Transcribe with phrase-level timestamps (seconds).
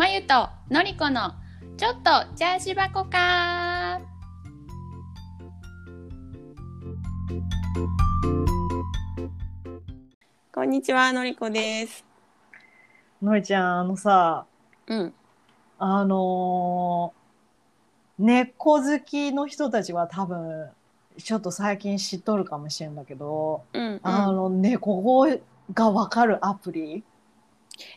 [0.00, 1.34] まゆとのりこの
[1.76, 4.00] ちょっとチャージ箱か。
[10.54, 12.06] こんにちはのりこです。
[13.20, 14.46] のりちゃんあのさ
[14.86, 15.12] うん。
[15.78, 20.70] あのー猫好きの人たちは多分
[21.18, 25.26] ちょっと最近知っとるかもしれんだけど、うんあの猫語
[25.74, 27.04] がわかるアプリ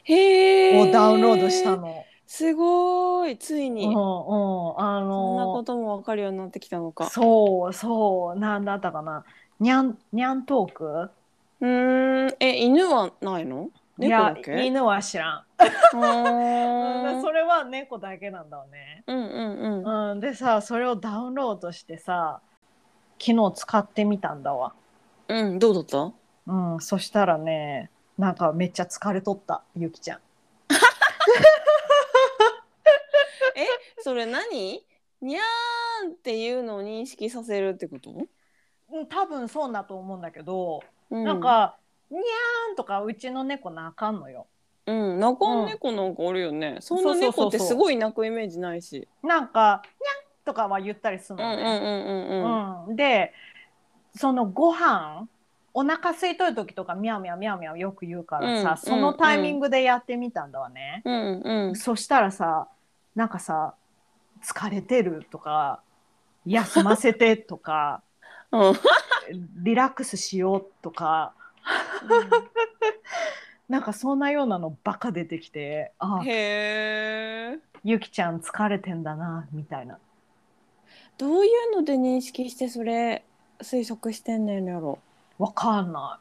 [0.03, 2.05] へえをダウンロードしたの。
[2.25, 7.09] すごいついに、うんうん、あそんなこのともわかるようになってきたのか。
[7.09, 8.39] そうそう。
[8.39, 9.23] なんだったかな。
[9.59, 10.85] にゃんにゃんトーク？
[10.85, 12.35] うーん。
[12.39, 13.69] え犬はないの？
[13.99, 15.43] いや犬は知らん。
[15.93, 19.03] それは猫だけなんだよね。
[19.05, 20.11] うんうんうん。
[20.11, 22.39] うん、でさそれをダウンロードしてさ
[23.19, 24.73] 昨日使ってみたんだわ。
[25.27, 26.11] うんどうだった？
[26.47, 30.19] うん、そしたらねなんかめっちゃ疲れとったゆきちゃん。
[33.55, 33.65] え
[34.01, 34.83] それ何？
[35.21, 38.27] にゃーんっていうのを認識させるってこと、うん
[39.07, 41.77] 多分そうだと思うんだけど、うん、なんか
[42.11, 44.45] 「にゃーん」とかうちの猫泣かんのよ。
[44.85, 49.07] うん泣かん猫なんかおるよね、そんな猫ってすごい泣くイメージないし。
[49.23, 51.79] なんか「にゃん」とかは言ったりするうんうんのね。
[51.79, 52.89] うんうん。
[52.89, 52.95] うん。
[52.95, 53.33] で
[54.15, 55.27] そのご飯
[55.73, 61.01] お腹空いとる時とかミャオミャオミャオミャオよく言うからさ、うんそのタイミングでやってみたんだわね。
[61.05, 61.75] うんうん。
[61.75, 62.67] そしたらさ
[63.15, 63.75] なんかさ
[64.43, 65.81] 「疲れてる」とか
[66.45, 68.01] 「休ませて」とか
[68.51, 68.73] うん
[69.63, 71.33] 「リラックスしよう」とか
[73.67, 77.59] なんかそんなようなのばっか出てきてあへえ。
[77.83, 79.97] ゆきちゃん疲れてんだなみたいな。
[81.17, 83.23] どういうので認識してそれ
[83.59, 84.99] 推測してんねんやろ
[85.37, 86.19] わかんな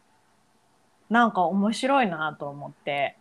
[1.11, 1.13] い。
[1.13, 3.17] なんか面白いなと思って。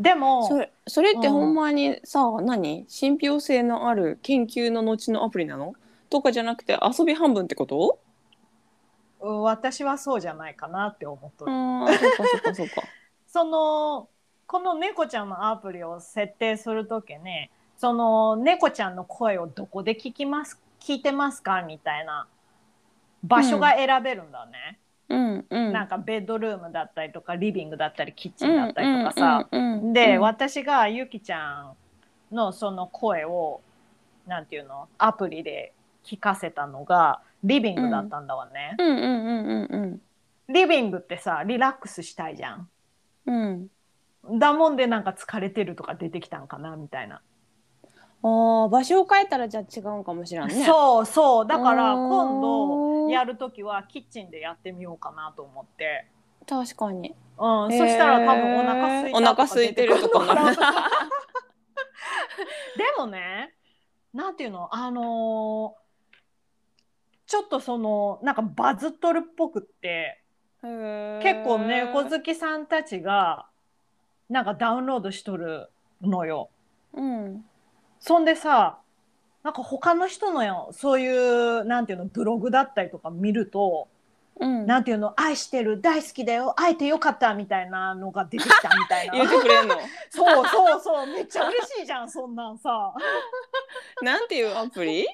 [0.00, 1.32] でもそれそれってうん。
[1.34, 2.84] ほんまにさ、何？
[2.88, 5.74] 信憑性のある研究の後のアプリなの？
[6.10, 7.98] とかじゃなくて遊び半分ってこと？
[9.20, 11.52] 私はそうじゃないかなって思っとる。
[11.52, 12.82] そっかそっかそっか。
[13.26, 14.08] その
[14.46, 21.62] この猫ちゃんのアプリを設定するときねその猫ちゃんの声をどこで聞きます聞いてますか？
[21.62, 22.26] みたいな
[23.24, 25.72] 場所が選べるんだね、うんうん。
[25.72, 30.20] なんかベッドルームだったりとかリビングだったりキッチンだったりとかさ、うんうんうんで、うん。
[30.20, 31.74] 私がゆきちゃ
[32.30, 33.60] んのその声を
[34.26, 34.88] なんていうの？
[34.98, 35.72] アプリで
[36.04, 38.76] 聞かせたのがリビングだったんだわね、
[40.48, 42.68] リビングってさリラックスしたいじゃん。
[43.26, 43.68] うん。
[44.38, 47.20] だもんでなんか疲れてるとか出てきたんかなみたいな、
[48.26, 50.62] あー場所を変えたらじゃあ違うんかもしれんね。
[50.62, 51.46] うそうそう。
[51.46, 56.06] だから今度やるときはキッチンでやってみようかなと思って、
[56.46, 57.14] 確かに。
[57.38, 60.50] うん、そしたら多分お腹空いたお腹空いてるとか
[62.78, 63.52] でもね
[64.12, 65.84] なんていうのあのー
[67.26, 70.22] ちょっとそのなんかバズっとるっぽくって
[70.62, 73.46] 結構猫好きさんたちが
[74.28, 75.68] なんかダウンロードしとる
[76.00, 76.50] のよ。
[76.92, 77.44] うん
[78.06, 78.76] そんでさ
[79.42, 83.88] なんか他の人のよそういうなんていうのブログだったりとか見ると、
[84.38, 84.66] うん。
[84.66, 89.14] なんていうの愛してる大好きだよ会えてよかったみたいなのが出てきたみたいな。
[89.16, 89.76] 言ってくれんの？
[90.10, 92.92] そうそうそうめっちゃ嬉しいじゃんそんなんさ。
[94.02, 95.06] なんていうアプリ？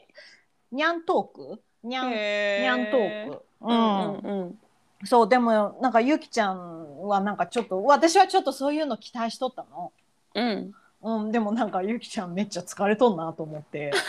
[0.73, 1.63] にゃんトーク？
[1.85, 3.45] にゃんにへゃんトーク。
[3.61, 4.59] うんうんうん。
[5.05, 9.93] そうでもなんかゆきちゃんはなんかちょっと私はちょっとそういうの期待しとったの。
[10.35, 13.91] うんうん、でもなんかゆきちゃんめっちゃ疲れとんなと思って。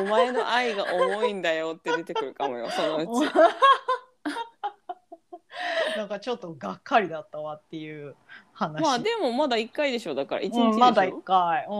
[0.00, 3.10] お前の愛が重いんだよって出てくるかもよそのうち
[5.96, 8.16] なんかちょっとがっかりだったわっていう
[8.54, 8.82] 話。
[8.82, 11.72] まあでもまだ一回でしょだから一日でしょ、うん、まだ一回、うん。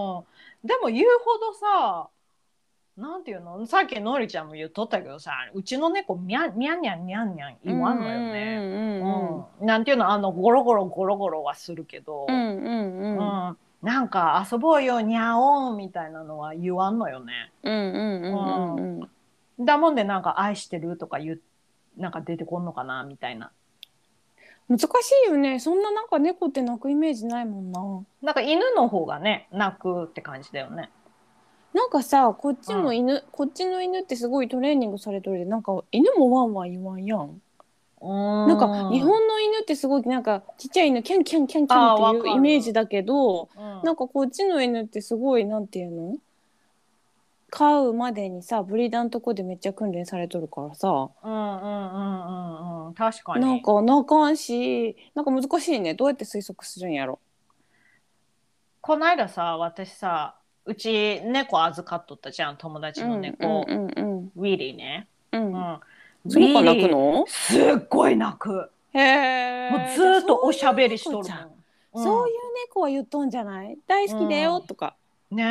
[0.64, 2.10] でも言うほどさ、
[2.96, 3.66] なんていうの？
[3.66, 8.58] さっきのりちゃんも言っとったけどさ、うちの猫みゃんにゃんにゃんにゃんにゃん言わんのよね。
[9.60, 10.10] うんなんていうの？
[10.10, 13.18] あのゴロゴロゴロゴロはするけど、うんうんうん。
[13.18, 13.48] うん。
[13.48, 17.50] うんなんか遊ぼうよにゃおんみたいなのは言わんのよね。
[17.64, 19.64] うんうんうんうんうん。
[19.64, 21.40] だもんでなんか愛してるとか言う
[21.96, 23.50] なんか出てこんのかなみたいな。
[24.68, 24.86] 難し
[25.26, 25.58] いよね。
[25.58, 27.80] そんななんか猫って泣くイメージないもんな。
[28.22, 30.88] なんか犬の方がね泣くって感じだよね。
[31.74, 37.40] なんかさこっちも犬、こっちの犬ってすごいトレーニングされとるでなんか犬もワンワン言わんやん。
[38.02, 46.16] ななんか日本の犬ってすごいなんかちっちゃい犬キャンキャンキャンキャンっていうイメージだけどうんなんかこっちの犬ってすごいなんていうの
[47.48, 57.20] 飼うまでにさブリーダーのとこでめっちゃ訓練されとるからさうんうんうんうんうん確確かになんかなあかんしなんか難しいねどうやって推測するんやろ
[58.80, 65.46] この間さ私さうち猫預かっとったじゃん友達の猫、うんうんウィリーね、うん。
[65.46, 65.54] うん。
[65.54, 67.24] うん、その子泣くの？
[67.26, 68.70] すっごい泣く。
[68.94, 71.28] へえもうずーっとおしゃべりしとる
[71.94, 72.34] そういう
[72.66, 73.76] 猫は言っとんじゃない？
[73.86, 74.94] 大好きだよとか、
[75.30, 75.50] うんね遊ぼう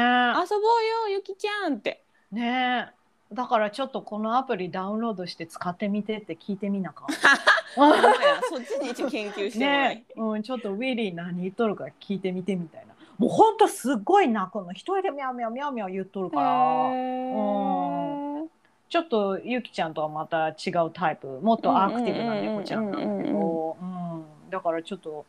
[1.10, 2.04] よゆきちゃんって。
[2.34, 3.34] えねえ。
[3.34, 7.08] だからちょっとこのアプリダウンロードして使ってみてって聞いてみなか。
[7.74, 12.91] そっちに一応研究してねえ、うん、ちょっとウィリー何言っとるか聞いてみてみたいな
[13.22, 16.50] もうほんとすっごい泣くの一人でミャオミャオミャオミャオ言っとるから。
[16.92, 18.48] へー。
[18.90, 21.28] ちょっとゆきちゃんとはまた違うタイプ。
[21.40, 23.78] もっとアクティブな猫ちゃんなんだけど。
[23.80, 25.26] うんだからちょっと、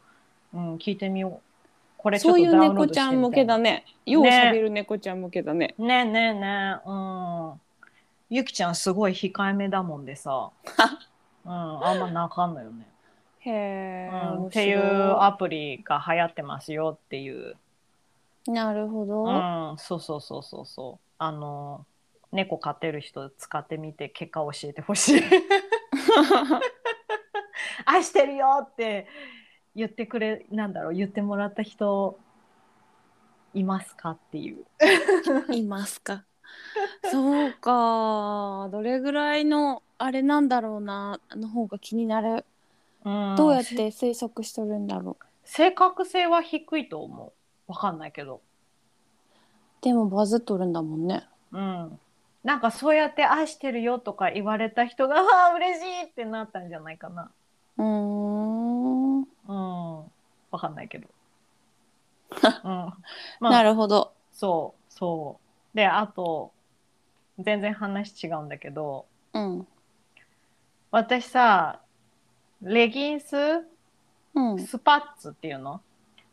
[0.54, 1.40] うん、聞いてみよう。
[1.98, 5.74] これちょっそういうとダウンロー猫ちゃん向ドしてみたいけだねようしゃべる猫ちゃん向けだね。
[5.76, 5.94] ね。
[5.94, 6.76] えねえね。
[6.86, 7.60] えうん。
[8.30, 10.50] ゆきちゃんすごい控えめだもんでさ。
[11.44, 11.52] うん。
[11.52, 12.86] あんま泣かんのよね、
[13.40, 17.56] へえ、うん、っていうアプリが流行ってますよっていう
[18.46, 19.28] なるほど、う
[19.74, 21.06] ん、そうそうそうそうそう。
[21.18, 21.86] あの
[22.32, 25.22] 猫飼ってる人使ってみて結果教えてほしい。
[27.86, 29.06] 愛してるよって
[29.74, 32.18] 言ってくれなんだろう言ってもらった人
[33.54, 34.64] いますかっていう。
[35.52, 36.24] いますか
[37.10, 42.44] そうかどれぐらいのあれなんだろうなの方が気になる
[43.04, 47.32] うんどうやって推測しとるんだろう正確性は低いと思う。
[47.66, 48.40] わかんないけど。
[49.80, 51.98] でもバズっとるんだもんねうん。
[52.44, 57.30] なんかそうやって愛してるよとか言われた人が ああ嬉しいってなったんじゃないかな。
[57.78, 59.96] うーんうん。
[60.50, 61.08] わかんないけど。
[62.64, 62.70] うん。
[63.40, 65.38] まあなるほどそうそ
[65.74, 66.52] うであと
[67.38, 69.66] 全然話違うんだけどうん
[70.90, 71.80] 私さ
[72.62, 73.36] レギンス？
[74.34, 75.80] うんスパッツっていうの、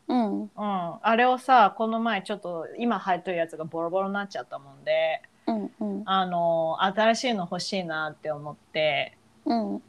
[0.09, 0.41] うん。
[0.41, 6.03] うん、あれをさこの前ちょっと今履いてるやつがボロボロになっちゃったもんでうんうん。
[6.05, 9.15] あの新しいの欲しいなって思って
[9.45, 9.81] うん。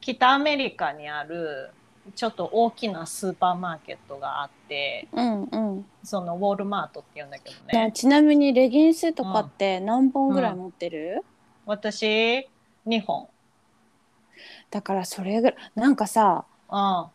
[0.00, 1.70] 北アメリカにある
[2.14, 5.86] ちょっと大きなスーパーマーケットがあってうんうん。
[6.02, 11.22] そのウォールマートっていうんだけどなねちなみにレギンスとかって何本ぐらい持ってる、
[11.66, 12.48] 私
[12.86, 13.28] 2本。
[14.70, 17.06] だからそれぐらいなんかさうん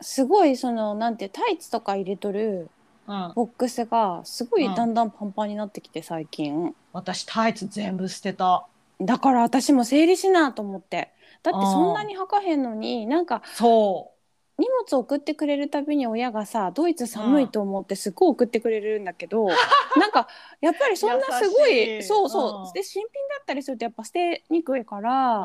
[0.00, 2.70] すごいそのなんてタイツとか入れとる
[3.06, 3.34] うん。
[3.34, 4.74] ボックスがすごいうん。
[4.74, 6.74] だんだんパンパンになってきて最近。
[6.92, 8.68] 私タイツ全部捨てた。
[9.00, 11.12] だから私も整理しなと思って。
[11.42, 14.17] だってうんそんなに履かへんのになんかそ
[14.58, 19.46] 荷物送ってくれるたびに親がさドイツ寒いと思ってすっごい送ってくれるんだけど、
[19.96, 20.26] なんか
[20.60, 25.44] やっぱりそんなすごいそうそう、うんで新品だったりするとやっぱ捨てにくいから、う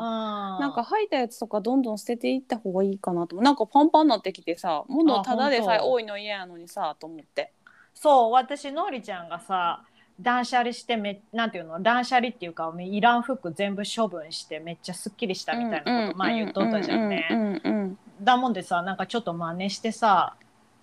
[0.60, 7.52] なんか履いたやつとかどんどん捨てていった方がいいかなとなんかパンパンになってきてさ物ただでさえ多いの嫌やのにさと思って。
[7.94, 9.84] そう私のりちゃんがさ
[10.20, 17.96] 断捨離してめなんていうの断捨離っていうかいらん服全部処分してめっちゃすっきりしたみたいなこと前言っとったじゃんね。
[18.20, 20.36] だもんでさなんかちょっと真似してさ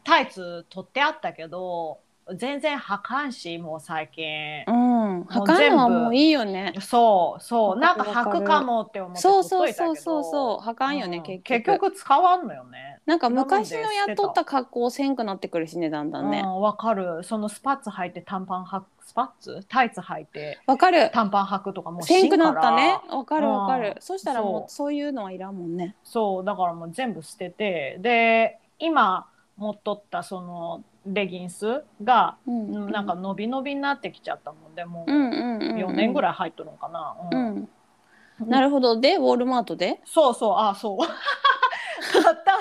[0.03, 1.99] タイツ取ってあったけど
[2.35, 4.63] 全然履かんしもう最近。
[4.67, 6.73] うん、うん、履かんのはもういいよね。
[6.79, 10.23] そうそうなんかわかる履くかもって思ってそうそうそうそう。
[10.23, 11.23] そう履かんよね、うん。
[11.23, 11.63] 結局。
[11.65, 12.99] 結局使わんのよね。
[13.05, 16.41] なんか昔のやっとった格好せんくなってくるしねだんだんね。
[16.45, 17.23] うんわかる。
[17.23, 19.65] そのスパッツ履いて短パン履くスパッツ？
[19.67, 21.09] タイツ履いてわかる。
[21.11, 22.99] 短パン履くとかもうせんくなったね。
[23.09, 23.89] わかるわかる。
[23.89, 24.71] うんそしたらもう。
[24.71, 25.95] そういうのはいらんもんね。
[26.03, 26.45] そう。
[26.45, 27.97] だからもう全部捨てて。
[27.99, 29.25] で今
[29.61, 37.69] 持っとったそのレギンスが、うんなんか伸び伸びになってきちゃったもんでもううんうんうん、うん、4年ぐらい、入っとるのかな、ううん。
[38.45, 38.99] ん、なるほど。
[38.99, 40.01] でウォールマートで？
[40.03, 40.55] そうそう。
[40.57, 40.97] あそう。
[40.97, 42.57] 買った。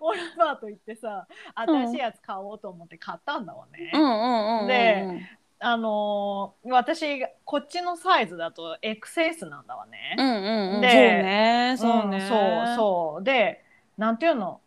[0.00, 4.00] オルバート行ってさ新しいやつ買おうと思って買ったんだわね、うん。
[4.00, 5.28] うんうんうんで
[5.60, 10.80] あのー私こっちのサイズだと XS なんだわね、うんうんうん。
[10.80, 11.74] でそうね。
[11.76, 12.36] そうね、んそ
[12.72, 13.24] うそう。
[13.24, 13.64] で
[13.98, 14.60] なんていうの？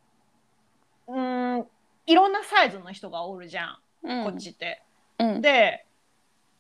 [1.08, 1.68] うーん
[2.08, 4.82] いろんなサイズの人がおるじゃん、うん、こっちって。
[5.20, 5.86] うん、で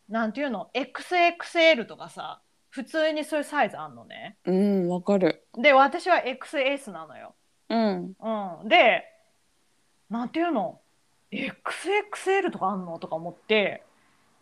[0.10, 4.38] なんていうの？XXL とかさ普通にそういうサイズあんのね。
[4.46, 7.34] うんわかるで私は XS なのよ。
[7.70, 8.14] うん
[8.62, 9.06] うん、で
[10.10, 10.80] なんていうの
[11.32, 13.84] ？XXL とかあんのとか思って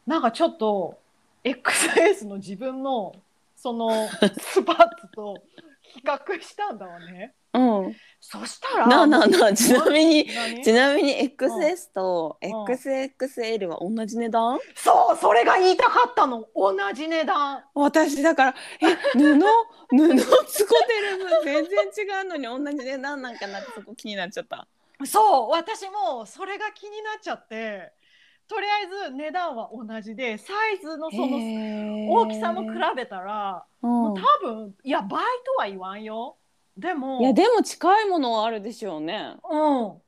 [0.07, 0.99] なんかちょっと
[1.43, 3.15] XS の自分の
[3.55, 4.07] その
[4.39, 5.35] スパッツと
[5.81, 7.33] 比較したんだわね。
[7.53, 7.95] うん。
[8.21, 10.61] そしたらなあなあなあちなみに 何？
[10.61, 12.51] ちなみに XS とうん。
[12.65, 14.59] XXL は同じ値段？
[14.75, 16.45] そうそれが言いたかったの。
[16.55, 17.63] 同じ値段。
[17.73, 19.39] 私だからえ布？
[19.89, 20.15] 布
[20.47, 21.67] 使ってる分違
[22.21, 24.67] うのに同じ値段なんかなってそこ気になっちゃった。
[25.05, 27.93] そう私もそれが気になっちゃって。
[28.49, 31.37] とりあえず値段は同じでサイズのその
[32.09, 36.35] 大きさも比べたら、もう多分いや倍とは言わんよ
[36.79, 39.35] でもいやでも近いものはあるでしょうね。
[39.49, 40.01] うん。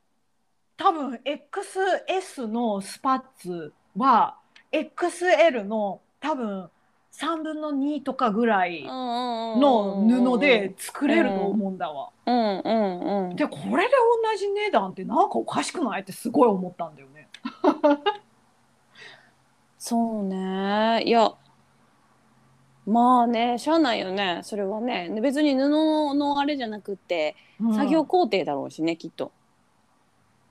[0.76, 4.36] 多分 XS のスパッツは
[4.72, 6.70] XL の多分
[7.12, 12.08] 3分の2とかぐらいの布で作れると思うんだわ。
[12.24, 13.94] うんうんうん、でこれで
[14.32, 16.00] 同じ値段ってなんかおかしくない？
[16.00, 17.28] ってすごい思ったんだよね。
[19.78, 21.02] そうね。
[21.04, 21.32] いや
[22.86, 24.40] まあねしゃあないよね。
[24.42, 25.08] それはね。
[25.22, 29.32] 別に布のあれじゃなくて、うん、作業工程だろうしねきっと。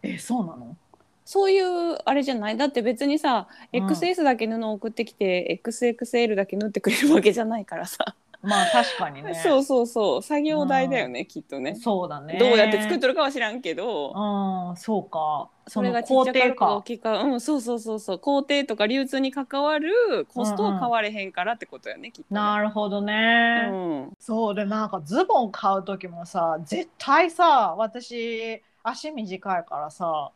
[0.02, 0.78] えそうなの？
[1.26, 2.58] そういうあれじゃない？
[2.58, 8.16] だって別にさ、うん、XS だけ布を送ってきて XXL だけ縫ってくれるわけじゃないからさ。
[8.44, 9.36] まあ確かにね。
[9.44, 11.76] そうそうそう作業代だよね、うん、きっとね。
[11.76, 12.38] そうだね。
[12.40, 14.12] どうやって作ってるかは知らんけど。
[14.12, 15.50] うんそうか。
[15.68, 23.70] それがちっちゃかか大きかうんそうそうそうそう工程とか流通に関わるコストは変われへんからってことやね、うんうん、きっと、ね、なるほどね。
[23.72, 30.32] うん、そうでなんかズボン買う時もさ絶対さ私足短いからさ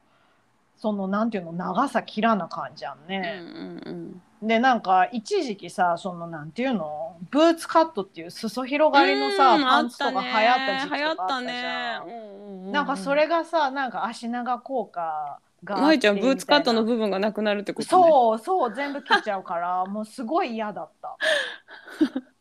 [0.78, 3.40] そのなんていうの長さ切らな感じゃんね。
[3.42, 7.18] うんうんうん、でなんか一時期さそのなんていうの？
[7.32, 12.72] ブーツカットっていう裾広がりのさ、パンツとか流行った時期とかあったじゃん。
[12.72, 21.18] なんかそれがさなんか足長効果がまいちゃんブーツカットの部分がなくなるってこと、ね、そうそう全部切っちゃうから もうすごい嫌だった。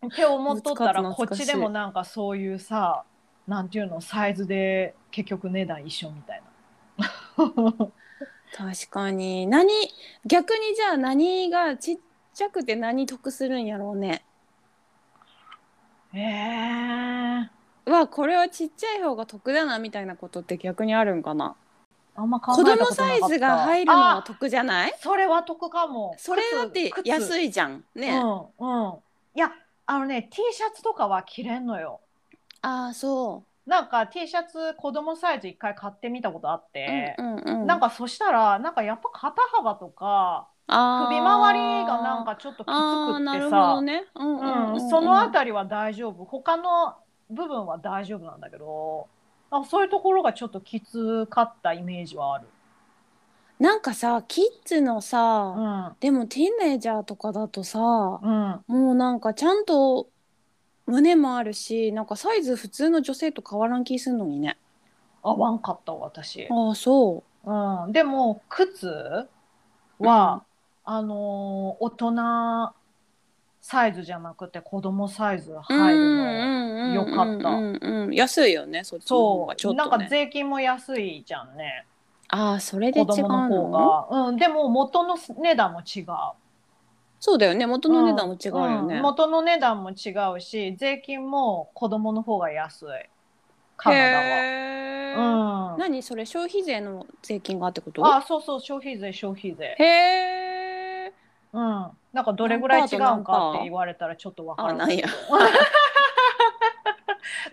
[0.06, 3.04] って思っとったら こっちでもなんかそういうさ
[3.49, 6.42] なんていうのサイズで結局値段一緒みたい
[6.99, 7.88] な。
[8.56, 9.49] 確かに。
[9.49, 9.68] 何
[10.25, 11.99] 逆にじゃあ何がちっ
[12.32, 14.25] ちゃくて何得するんやろうね。
[16.14, 21.56] えー、わこれはちっちゃい方が得だなみたいなことって逆にあるんかな。
[22.14, 24.94] あんま子供サイズが入るのは得じゃない？
[25.00, 26.14] それは得かも。
[26.16, 27.82] それだって安いじゃん。
[27.96, 28.16] ね。
[28.16, 28.94] うんうん。
[29.34, 29.52] いや
[29.87, 31.99] あのね T シャツとかは着れんのよ。
[32.62, 44.04] ああそうなんか T シャツ子供サイズ一回買ってみたことあって、うんうんうん、なんかそしたらなんかやっぱ肩幅とか首周りがなんかちょっときつくってさ、ね。
[44.14, 46.25] うんうんうん、その辺りは大丈夫。
[46.25, 46.94] 他の
[47.30, 49.09] 部分は大丈夫なんだけど。
[49.50, 52.47] あそういうところがちょっときつかったイメージはある。
[53.61, 60.09] なんかさキッズのさ、うん、でもティーンエイジャーとかだとさ、うん、もうなんかちゃんと
[60.86, 64.58] 胸もあるしなんかサイズ普通の女性と変わらん気すんのにね。
[65.22, 69.26] 合わんかった私、ああそう、うん、でも靴
[69.98, 70.44] は、
[70.84, 72.74] あのー大人
[73.62, 77.06] サイズじゃなくて子供サイズ入るのよ。
[77.06, 77.48] かった。
[77.48, 81.86] うんうん安いよねそっちの方がちょっと、ね、なんか税金も安いじゃんね。
[82.28, 83.70] ああそれで違う子供の方
[84.10, 86.06] が、うん、でも元の値段も違う
[87.25, 87.64] そうだよね。
[87.64, 92.88] 元の値段も違うよね、うん、元の値段も違うし税金も子供の方が安い。
[93.78, 98.04] カナダは、うん、何それ消費税の税金がってこと？
[98.07, 99.75] あそうそう消費税消費税。
[99.78, 99.85] へ
[101.07, 101.12] え
[101.54, 101.62] うん。
[102.12, 104.97] なんかどれぐらい違うかって言われたらちょっとわからない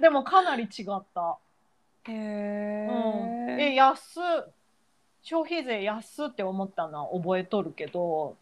[0.02, 1.38] でもかなり違った。
[2.10, 4.20] へえ、うん、え安
[5.22, 8.36] 消費税安って思ったのは覚えとるけど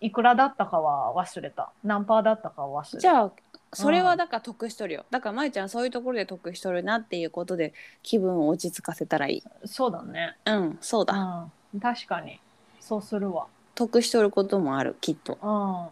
[0.00, 1.70] いくらだったかは忘れた。
[1.82, 2.98] 何パーだったかは忘れた。
[2.98, 3.32] じゃあ
[3.72, 7.74] それはだから得しとるよ、うん、だからまいちゃんそういうところで得しとるなっていうことで
[8.04, 9.42] 気分を落ち着かせたらいい。
[9.66, 10.36] そうだね。
[10.44, 12.38] うんそうだ、うん、確かに。
[12.80, 13.46] そうするわ。
[13.74, 15.38] 得しとることもあるきっと。
[15.42, 15.88] うん。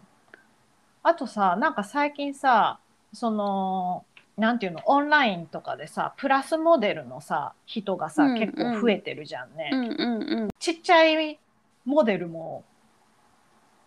[1.05, 2.79] あとさなんか最近さ
[3.13, 4.05] その
[4.37, 11.37] なんていうのオンラインとかでさプラスモデルのさ人がさ、うんうん、結構増えてるじゃんね、うんうんうん、ちっちゃい
[11.85, 12.63] モデルも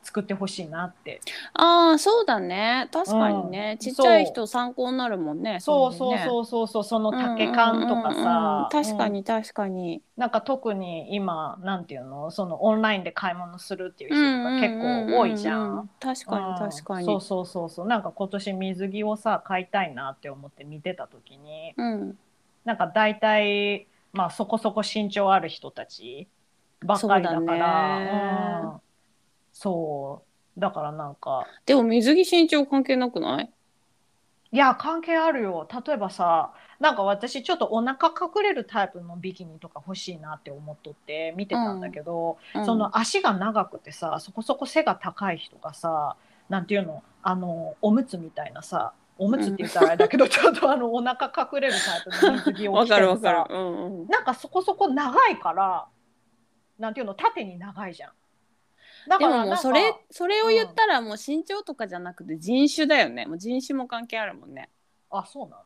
[0.07, 1.21] 作ってほしいなって。
[1.55, 2.89] ああそうだね。
[2.93, 6.69] 確かにね、うん、ちっちゃい人参考になるもんねそうそうそうそう。
[6.69, 8.69] そうその丈感とかさ。
[8.71, 12.31] 確かに確かに、なんか特に今なんていうの？
[12.31, 17.87] そのオンラインで買い物するっていう人が結構多いじゃん,、確かに確かに、そうそうそうそう。
[17.87, 22.19] なんか今年水着をさ買いたいなって思って見てた時に、うん、
[22.65, 26.29] なんか大体まあそこそこ身長ある人たち
[26.85, 28.81] ばっかりだから
[29.59, 30.23] そ
[30.57, 30.61] う。
[30.61, 33.51] だからなんかでも水着身長関係なくない？
[34.53, 35.67] いや関係あるよ。
[35.87, 42.61] 例えばさなんか私ちょっとお腹隠れるタイプのビキニとか欲しいなって思っとって見てたんだけど、うん。
[42.61, 46.17] うん、その足が長くてさそこそこ背が高い人がさ
[46.51, 47.03] なんていうの？
[47.23, 55.87] あのおむつみたいなさおむつって言ったらあれだけど、ちょっとあのお腹隠れるタイプの水着を着てるさ、うんうん、なんかそこそこ長いから
[56.79, 57.15] なんていうの？
[57.15, 58.13] 縦に長いじゃん。
[59.09, 64.69] だからでもそれそれを言ったらもう身長とかじゃなくて人種だよね、もう人種も関係あるもんね。
[65.11, 65.63] あそうなの？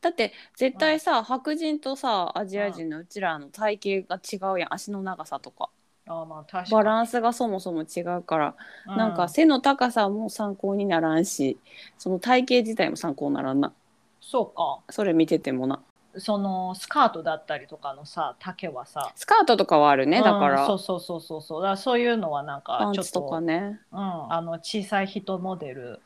[0.00, 4.74] だって絶対さ、白人とさアジア人のうちらの体型が違うやん。
[4.74, 5.68] 足の長さとか。
[6.08, 6.70] あまあ確かに。
[6.70, 8.54] バランスがそもそも違うから、
[8.86, 11.58] うん、なんか背の高さも参考にならんし
[11.98, 13.72] その体型自体も参考にならんな。
[14.20, 14.80] そうか。
[14.92, 15.80] それ見ててもな
[16.18, 19.12] そのスカートだったりとかのさ丈はさ。
[19.14, 21.62] スカートとかはあるね、だから、そうそうそうそうそう。
[21.62, 26.00] だからそういうのはなんかちょっととかね、うん、あの小さい人モデル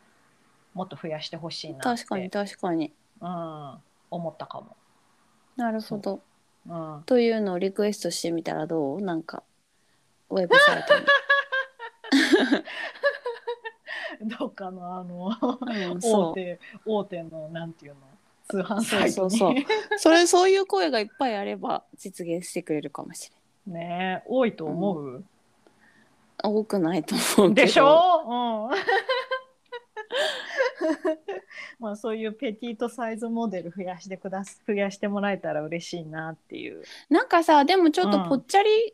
[0.74, 3.74] もっと増やしてほしいな確かに確かに、うん、
[4.10, 4.76] 思ったかも。
[5.56, 6.20] なるほど、
[6.68, 6.74] う。
[6.74, 9.02] ん、というのをリクエストしてみたらどう？
[9.02, 9.42] なんか
[10.30, 11.06] ウェブサイトに。
[14.38, 18.00] どっかのあの、うん、大手大手のなんていうの？
[18.50, 19.54] 通販サイトにそう。
[19.98, 25.24] それそういう声がいっぱいあれば実現してくれるかもしれないね多いと思う、うん、
[26.42, 28.68] 多くないと思うでしょ？
[28.72, 28.76] うん。
[31.78, 36.82] まあそういうペティートサイズモデル増やしてくだ増やしてもらえたら嬉しいなっていう。
[37.08, 38.92] なんかさでもちょっとぽっちゃり、うん、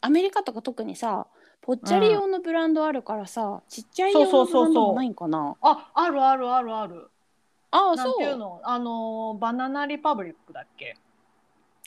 [0.00, 1.26] アメリカとか特にさ
[1.60, 5.54] ぽっちゃり用のブランドあるからさ、うん、ちっちゃい用のブランドもないんかな？
[5.60, 7.08] ああるあるあるある
[7.72, 8.60] ああなんていうの？
[8.62, 10.96] あのバナナリパブリックだっけ？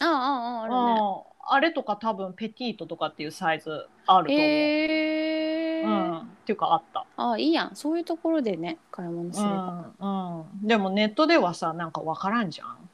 [0.01, 1.23] あああああるね。
[1.47, 4.41] あれとか多分ペティートとかっていうサイズあると思う。
[4.41, 7.05] えー、うん、っていうかあった。
[7.17, 7.75] あいいやん。
[7.75, 10.39] そういうところでね買い物すれば、うん。
[10.39, 12.89] うん、でもネットではさなんか分からんじゃん。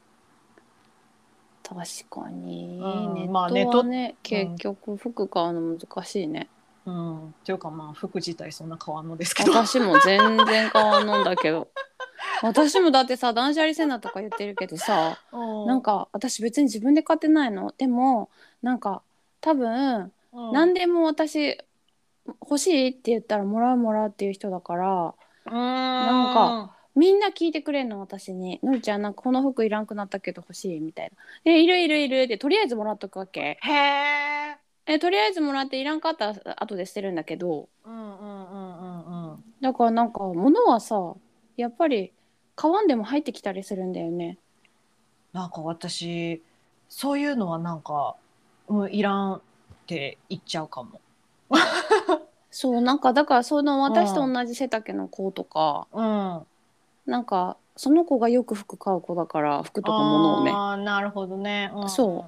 [1.64, 1.80] 確
[2.10, 6.48] かに、うん、ネットはね、結局服買うの難しいね。
[6.84, 9.52] うん、っていうかまあ服自体そんな変わんのですけど。
[9.52, 11.68] 私も全然変わんのんだけど
[12.44, 15.18] 私もだってさ断捨離せなとか言ってるけどさ
[15.66, 17.72] なんか私別に自分で買ってないの。
[17.78, 18.28] でも
[18.62, 19.02] なんか
[19.40, 21.58] 多分何でも私
[22.26, 25.14] 欲しいって言ったらもらうもらうっていう人だから
[25.44, 33.58] なんかみんな聞いてくれんの私に「のりちゃんなんかこの服いらんくなったけど欲しい」みたいな「でいるいるいる」ってとりあえずもらっとくわけ。
[33.60, 37.68] へええとりあえずもらっていらんかったら後で捨てるんだけど。
[39.60, 41.14] だからなんか物はさ
[41.56, 42.12] やっぱり
[42.62, 44.38] 買わんでも入ってきたりするんだよね。
[45.32, 46.40] なんか私
[46.88, 48.14] そういうのはなんか、
[48.68, 49.40] うん、いらんっ
[49.88, 51.00] て言っちゃうかも。
[52.52, 56.46] そうなんかだからその私と同じ背丈の子とか、うん、
[57.04, 60.52] なんかその子がよく服買う子だから服とか物をね。
[60.54, 62.26] あなるほどね、うん、そ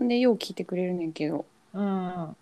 [0.00, 0.08] う。
[0.08, 2.36] でよう聞いてくれるねんけど、うん、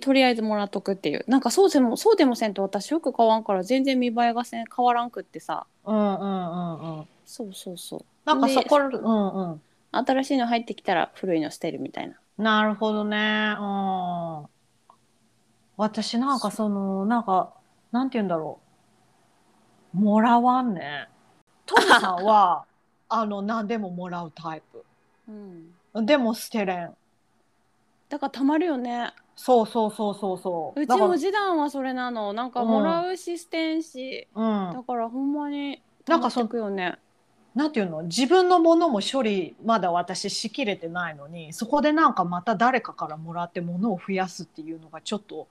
[0.00, 1.24] とりあえずもらっとくっていう。
[1.28, 5.66] なんかそうでもそうでもせんと私よく買わんから全然見栄えがせん変わらんくってさ。
[5.84, 7.06] うんうんうんうん。
[7.24, 8.04] そうそうそう。
[8.24, 9.62] なんかそこうんうん。
[9.92, 12.16] 新しいの入ってきたら古いの捨てるみたいな。
[12.38, 13.54] なるほどね。
[13.58, 14.46] うん。
[15.76, 17.52] 私なんかそのなんか
[17.92, 18.58] なんて言うんだろ
[19.94, 19.96] う。
[19.96, 21.08] もらわんね
[21.64, 22.64] トムさんは
[23.08, 24.84] あの何でももらうタイプ、
[25.94, 26.96] うん、でも捨てれん。
[28.08, 30.80] だからたまるよねそうそうそうそうそう。
[30.80, 32.32] うちも示談はそれなの。
[32.32, 36.96] なんかもらうし捨てんし、うん、だからほんまになんかそくよね。
[37.54, 38.02] なんていうの？
[38.04, 45.48] 自分のものも処理まだ私しきれてないのにそこでなんかまた誰かからもらって物を増やすっていうのがちょっと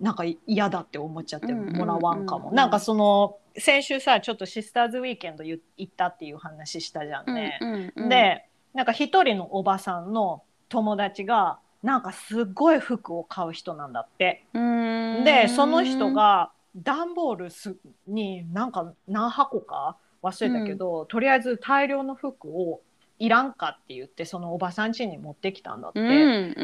[0.00, 14.44] なんか嫌だって思っちゃってもらわんかも、なんかその先週さちょっとシスターズウィーケンド行ったっていう話したじゃんね、でなんか一人のおばさんの友達がなんかすっごい服を買う人なんだって。
[14.52, 22.80] でその人が段ボールすになんか何箱か忘れたけど、うん、とりあえず大量の服を
[23.18, 26.00] いらんかって言ってそのおばさん家に持ってきたんだって。
[26.00, 26.54] うん、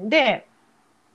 [0.00, 0.46] うん、で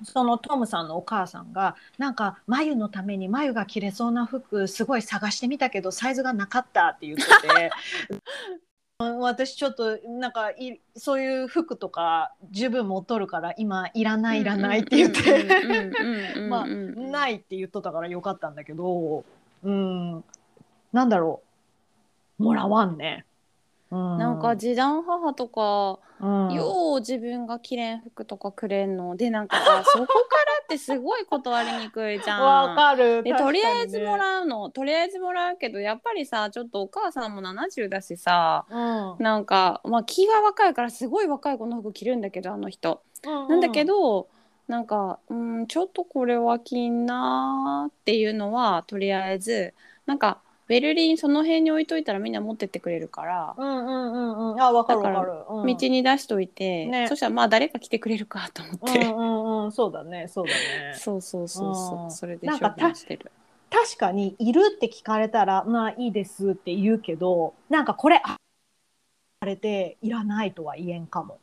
[0.04, 7.72] そのトムさんのお母さんがなんか眉のために眉が着れそうな服すごい探してみたけどサイズがなかったって言ってて
[9.02, 15.94] 私ちょっとなんかいそういう服とか十分持っとるから今いらないいらないって言って
[16.50, 19.24] まあないって言っとったからよかったんだけど
[19.64, 20.22] うん
[20.92, 21.42] なんだろ
[22.40, 23.26] うもらわんね。
[23.92, 29.16] なんか時短母とか、うん、よう自分が着れん服とかくれんの。
[29.16, 30.16] でなんかさそこから
[30.64, 32.42] ってすごい断りにくいじゃん。
[32.70, 33.24] わかる。
[33.24, 34.70] でとりあえずもらうの。
[34.70, 38.76] とりあえずもらうけどやっぱりさちょっとお母さんも70だしさ、う
[39.20, 43.02] ん、なんか、まあ、気が若いからすごい若い子の服着るんだけどあの人。
[43.26, 44.28] うんうん、なんだけど
[44.68, 49.74] なんか、うん、ちょっとこれは着んなっていうのはとりあえず
[50.06, 53.56] なんかベルリンその辺に置いといたらみんな持ってってくれるから。
[53.58, 54.62] うんうんうんうん。
[54.62, 59.00] あわかるわかる、うん、道に出しといて、ね、そしたらまあ誰か来てくれるかと思って。
[59.08, 60.28] うんうんうんそうだね。
[60.28, 60.94] そうだね。
[60.96, 63.32] そうそうそうそう、うん、それで処分してる。
[63.72, 68.38] 確かにいるって聞かれたらまあいいですって言うけどなんかこれあ
[69.46, 71.40] れていらないとは言えんかも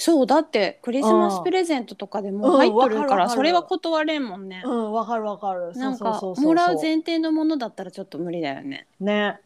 [0.00, 4.62] そうだってクリスマスプレゼントとかでも入っとるから、それは断れんもんね。
[4.64, 5.72] うんわかるわかる。
[5.74, 8.86] なんかもらう前提のものだったらちょっと無理だよね。
[9.00, 9.40] ね。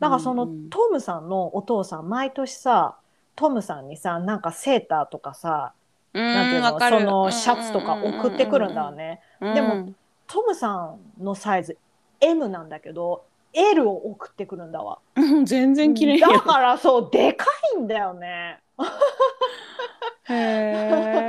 [0.00, 2.96] だからその、うんうん、トムさんのお父さん毎年さ
[3.34, 5.72] トムさんにさなんかセーターとかさ
[6.12, 9.20] なんていうのそのシャツとか送ってくるんだよね。
[9.40, 9.94] でも
[10.26, 11.78] トムさんのサイズ
[12.20, 14.98] M なんだけど L を送ってくるんだわ。
[15.44, 18.60] 全然綺麗だからそうでかいんだよね。
[20.24, 21.24] へえ。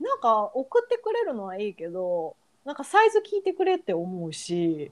[0.00, 4.90] なんか送ってくれるのはいいけどなんかサイズ聞いてくれって思うし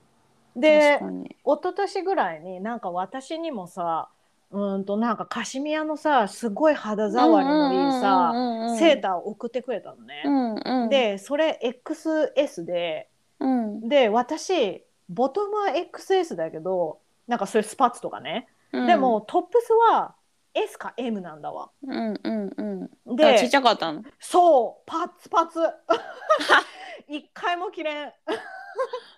[0.54, 1.00] で
[1.44, 4.08] 一昨年ぐらいになんか私にもさ
[4.50, 10.22] うんとなんかカシミヤのさすごい肌触りのいいさセーターを送ってくれたのね。
[10.24, 13.08] うんうん、でそれ XS で、
[13.40, 20.14] うん、で私ボトムは XS だけどなんかそういうスパッツとかね、うん、でもトップスは
[20.58, 21.70] S か M なんだわ。
[21.82, 23.16] うんうんうん。
[23.16, 24.02] でちっちゃかったの？
[24.18, 25.60] そうパツパツ
[27.08, 28.12] 一回も着れん。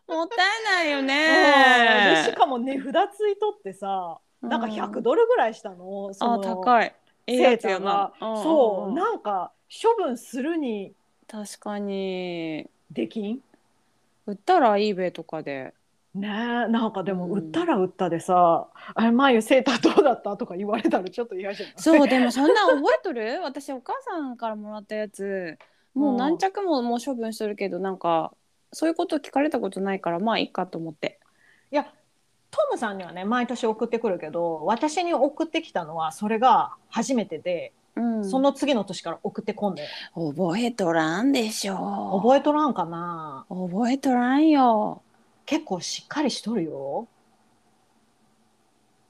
[0.09, 2.25] もったいないよね。
[2.27, 6.13] しかも値札ついとってさなんか100ドルぐらいしたの。
[6.13, 6.93] そのあ高い。
[7.29, 8.13] ええやつやな。
[8.21, 10.93] そうなんか処分するに
[11.29, 13.41] 確かにできん？
[14.27, 15.73] 売ったら eBay とかで
[16.21, 21.75] ねえなんかでも売ったら売ったでさ「あれ眉セーターどうだった?」とか言われたらちょっと嫌じゃない？
[21.77, 23.41] そうでもそんな覚えとる？
[23.45, 25.59] 私お母さんからもらったやつ。
[25.95, 28.33] もう何着ももう処分しとるけどなんか
[28.73, 31.19] そういうこと聞かれたことないからまあいいかと思って。
[31.73, 31.85] いや
[32.51, 43.45] トムさんにはね毎年送ってくるけど私に送ってきたのはそれが初めてで、うん、その次の年から送ってこんで覚えとらんでしょ覚えとらんかな。
[43.49, 45.03] 覚えとらんよ
[45.49, 47.09] 結構しっかりしとるよ。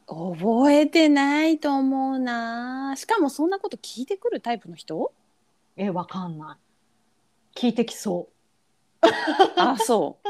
[0.06, 2.94] 覚えてないと思うな。
[2.96, 5.12] しかもそんなこと聞いてくるタイプの人？
[5.76, 6.56] え、わかんな
[7.56, 7.58] い。
[7.58, 8.28] 聞いてきそ
[9.02, 9.06] う。
[9.56, 10.28] あ、そう。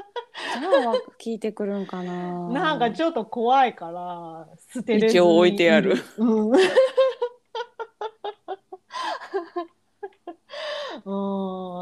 [0.60, 2.48] じゃあ聞いてくるんかな。
[2.48, 5.08] なんかちょっと怖いから捨てる。
[5.08, 5.94] 一応置いてやる。
[6.16, 6.52] うん。
[11.04, 11.77] うん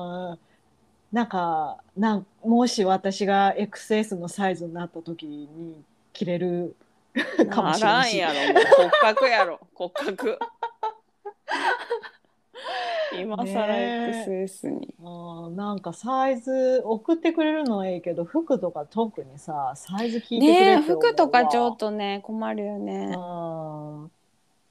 [1.13, 6.77] なんかなんもし私が XS のサイズになった時に着れる
[7.51, 8.19] かもしれないし。
[8.19, 8.35] やろ
[8.77, 10.39] 骨格やろ骨格。
[13.19, 23.13] 今更 XS に、あなんかサイズ送ってくれるのはいいけど服とか特にさサイズ聞いてくれね服とかちょっとね困るよね。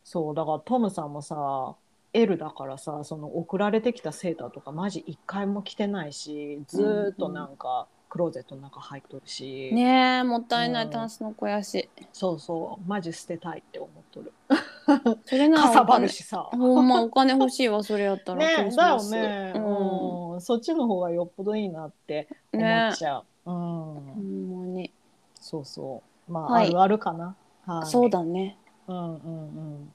[0.03, 1.75] そうだからトムさんもさ
[2.15, 11.89] L だからさその送られてきたセーターとかマジ一回も着てないしずっとなんかクローゼットの中入っとるし、ねえもったいない、タンスの肥やし。
[12.13, 12.89] そうそう。
[12.89, 14.31] マジ捨てたいって思っとる。
[15.25, 16.47] それなかさばるしさ。
[16.53, 18.39] ほんまお金欲しいわそれやったら。
[18.39, 23.53] ねだよね、うん、そっちの方がよっぽどいいなって思っちゃう、ね、うん。
[23.53, 24.93] ほんまに。
[25.41, 26.31] そうそう。
[26.31, 28.57] まあ、はい、あるあるかな、はい、そうだね。
[28.87, 29.17] うんうんう
[29.59, 29.93] ん。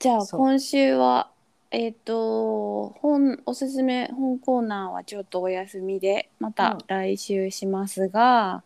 [0.00, 1.30] じゃあ今週は
[1.74, 8.62] えっ、ー、と本おすすめ本コーナーはちょっとお休みでまた来週しますが、うん、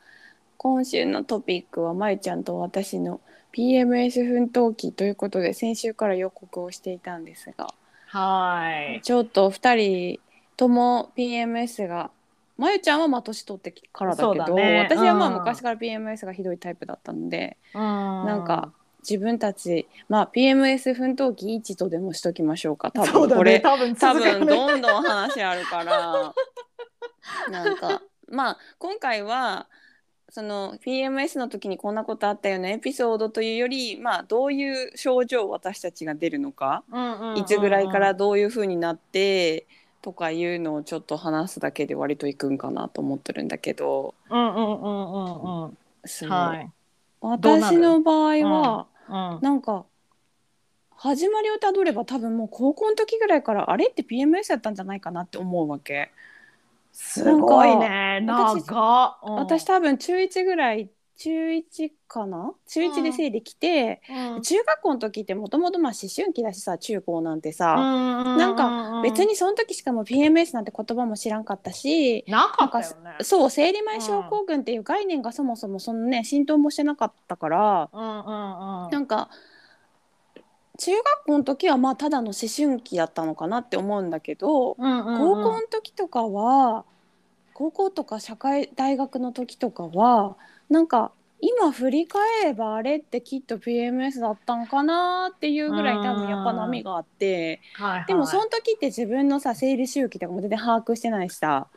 [0.59, 3.23] 今週のトピックはまゆちゃんと私の
[3.55, 7.68] PMS 奮闘記ということで先週から予告をしていたんですが
[8.09, 9.01] はい。
[9.03, 10.21] ちょっと2人
[10.59, 12.11] とも PMS が
[12.59, 22.91] まゆちゃんはまあ年取ってからだけど、ね、私はまあ昔から PMS がひどいタイプだったので、うん、なんか自分たち、まあ、PMS 奮闘記1とでもしときましょうか。
[22.91, 26.35] 多分これ、ね、多分多分どんどん話あるから。
[27.51, 29.67] なんかまあ今回は
[30.31, 32.75] その PMS の時にこんなことあったよね。
[32.75, 36.85] エピソードというより、まあ、どういう症状私たちが出るのか、
[37.37, 39.67] いつぐらいからどういうふうになって
[40.03, 44.15] とかいうのをちょっと話すだけで割といくんかなと思ってるんだけど。
[44.31, 45.79] うんうんうんうんうん。
[46.29, 46.71] はい。
[47.21, 49.37] 私の場合は、うん。
[49.37, 49.87] うん、なんか
[50.97, 53.87] 始まりをたどれば多分もう高校の時ぐらいからあれ？
[53.89, 56.11] って PMS やったんじゃないかなって思うわけ。
[56.93, 58.25] すごいね。
[58.27, 62.53] 私,、うん、私多分中1ぐらい中1かな？
[62.69, 64.01] 中1で生理来て、
[64.37, 73.17] うん、中学校の時ってもともとまあ思春期だしさ中高なんてさ、うん、なんか別にその時しかも PMS なんて言葉も知らんかったしなかったよね。
[73.23, 79.29] そう生理前症候群っていう概念がそもそもそのね浸透もしてなかったから、うんうんうん、なんか
[80.79, 86.85] 中学校の時はまあただの思春期だったのかなって思うんだけど、うんうんうん、高校の時とかは
[87.55, 90.37] 高校とか社会大学の時とかは
[90.69, 101.69] なんか今振り返ればあれってきっと PMS だったんかなっていうぐらい多分やっぱ波があって、はいはい、でもその時って自分のさ生理周期とかも全然把握してないしさ、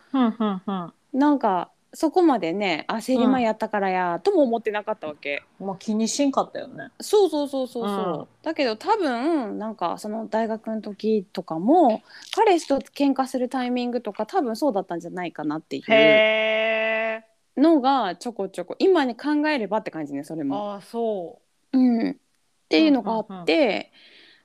[1.13, 5.43] なんかそこまでねあ生理前やったからや、とも思ってなかったわけ。
[5.59, 6.89] まあ気にしんかったよね。
[6.99, 8.19] そうそうそうそうそう。
[8.19, 12.01] うん、だけど多分なんかその大学の時とかも
[12.35, 15.83] 彼氏と喧嘩するタイミングとか多分そうだったんじゃないかなっていう。
[15.93, 20.75] へーのがちょこちょこ今に考えればって感じねそれも。
[20.75, 21.39] あそ
[21.73, 22.15] う、うん、っ
[22.69, 23.91] ていうのがあって、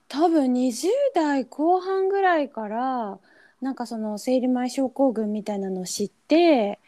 [0.07, 3.19] 多分20代後半ぐらいから
[3.61, 6.79] なんかその生理前症候群みたいなのを知って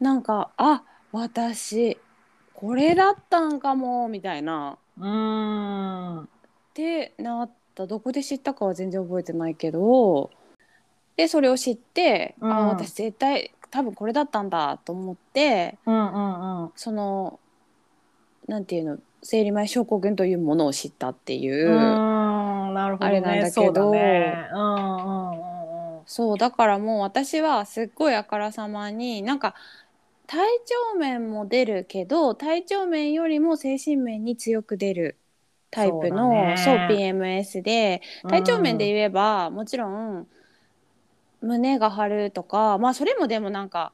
[0.00, 1.98] なんかあ私
[2.54, 4.78] これだったんかもみたいな。
[4.98, 6.20] うん。
[6.22, 6.26] っ
[6.74, 7.86] てなった。
[7.86, 10.30] どこで知ったかは全然覚えてないけど
[11.18, 17.38] でそれを知って、うん、あ私絶対多分これだったんだと思って、うんうんうん、その
[18.48, 21.74] なんていうの生理前症候群というものを知ったっていう
[22.72, 24.48] なるほど、ね、あれなんだけど、ね。
[24.50, 25.56] うんうんうん
[26.08, 29.56] そうだからもう私はすっごいあからさまになんか
[30.28, 30.46] 体
[30.94, 35.16] 調面も出るけど体調面よりも精神面に強く出る
[35.72, 40.28] タイプのそう,、ね、そう PMS で体調面で言えば、うん、もちろん
[41.46, 43.92] 胸が張るとかまあそれもでもなんか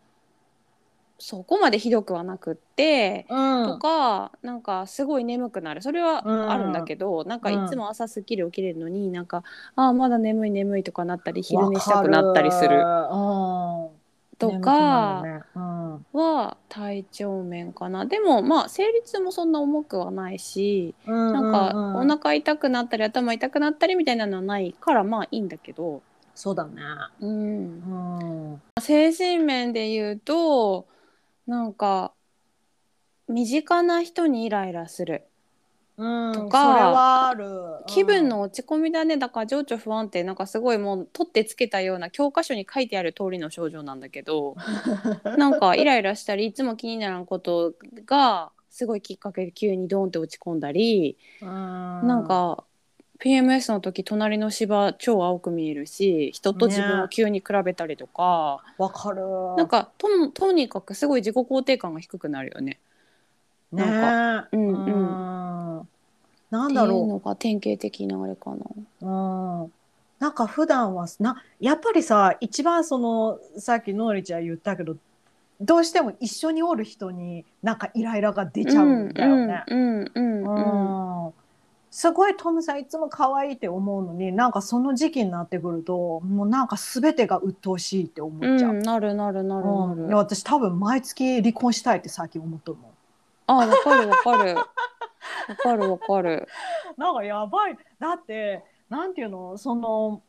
[1.18, 5.80] そこまでひどくはなくって、うん、とかなんかすごい眠くなる。
[5.80, 7.40] それはあるんだけど、うん、なん。
[7.40, 9.44] かいつも朝すっきり起きれるのになんか
[9.76, 12.82] ああまだ眠い眠いとかなったり昼寝したくなったりする。
[14.38, 15.22] とか
[16.12, 18.04] は体調面かな。
[18.04, 26.02] でもまあ生理痛もそんな重くはないし、うんうんうん、なんかお腹痛くなったり頭痛くなったりみたいなのはないからまあいいんだけど
[26.34, 26.82] そうだね。
[27.20, 28.52] うん。
[28.52, 30.86] うん、精神面で言うと、
[31.46, 32.12] なんか、
[33.28, 35.24] 身近な人にイライラする。
[35.98, 37.48] うん、とかそれはある、う
[37.82, 44.56] ん、気分の落ち込みだねだから情緒不安定なんかすごいもう取ってつけたような教科書に書いてある通りの症状なんだけど
[45.36, 47.74] なんかイライラしたりいつも気にならんこと
[48.06, 52.64] がすごいきっかけで急にドーンって落ち込んだり、うん、なんか
[53.22, 58.64] PMS の時隣の芝超青く見えるし人と自分を急に比べたりとか。
[58.78, 59.22] わ、ね、かる。
[59.56, 62.80] なんかととにかくすごい自己肯定感が低くなるよね。
[63.70, 65.88] ねなんかうんうん。
[66.50, 67.02] なんだろう。
[67.02, 68.56] っていうのが典型的なあれかな。
[69.62, 69.72] うん。
[70.18, 74.96] なんか普段はなやっぱりさ一番そのさっきのりちゃん言ったけど
[75.60, 79.64] どうしても一緒におる人になんかイライラが出ちゃうんだよね。
[81.92, 92.90] すごいトムさんいつも可愛いって思うのになんかその時期になってくるともうなんか全てが鬱陶しいって思っちゃう、うん、なるなるなるなる、うん、私多分毎月離婚したいって最近思っとるもん。
[93.46, 94.54] あわかるわかる。
[94.54, 94.66] わ
[95.62, 96.48] かるわかる。
[96.96, 97.76] なんかやばい。
[98.00, 99.58] だってなんていうの？
[99.58, 100.22] その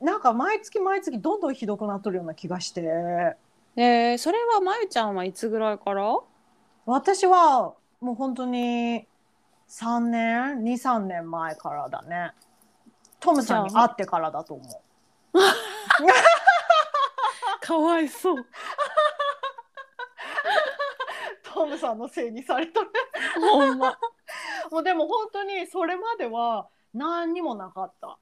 [0.00, 2.82] なんか毎月毎月どんどんひどくなっとるような気がして。
[3.74, 6.16] えー、それはまゆちゃんはいつぐらいから？
[6.86, 9.07] 私はもう本当に
[9.68, 12.32] 3年？23年前からだね。
[13.20, 14.82] トムさんに会ってからだと思
[15.34, 15.38] う。
[17.60, 18.46] かわいそう。
[21.42, 22.88] トムさんのせいにされたね。
[23.40, 23.98] ほんま。
[24.70, 28.18] もうでも本当にそれまでは何にもなかった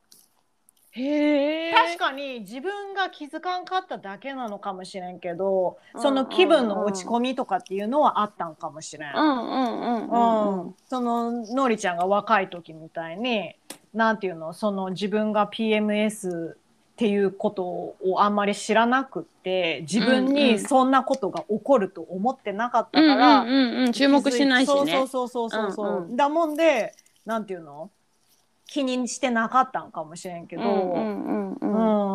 [0.96, 9.12] へ確かに自分が気づかんかっただけなのかもしれんけど、その気分の落ち込みとかっていうのはあったんかもしれん。
[9.12, 13.54] そののりちゃんが若い時みたいに
[13.92, 16.56] なんていうのその自分が PMS っ
[16.96, 23.44] ていうことをあんまり知らなくって自分にそんなことが起こると思ってなかったから、
[23.92, 24.92] 注目しないしね。
[24.92, 26.94] そうそうそうそうそう、うんうん、だもんで
[27.26, 27.90] なんていうの？
[28.66, 30.98] 気にしてなかったんかもしれんけど、う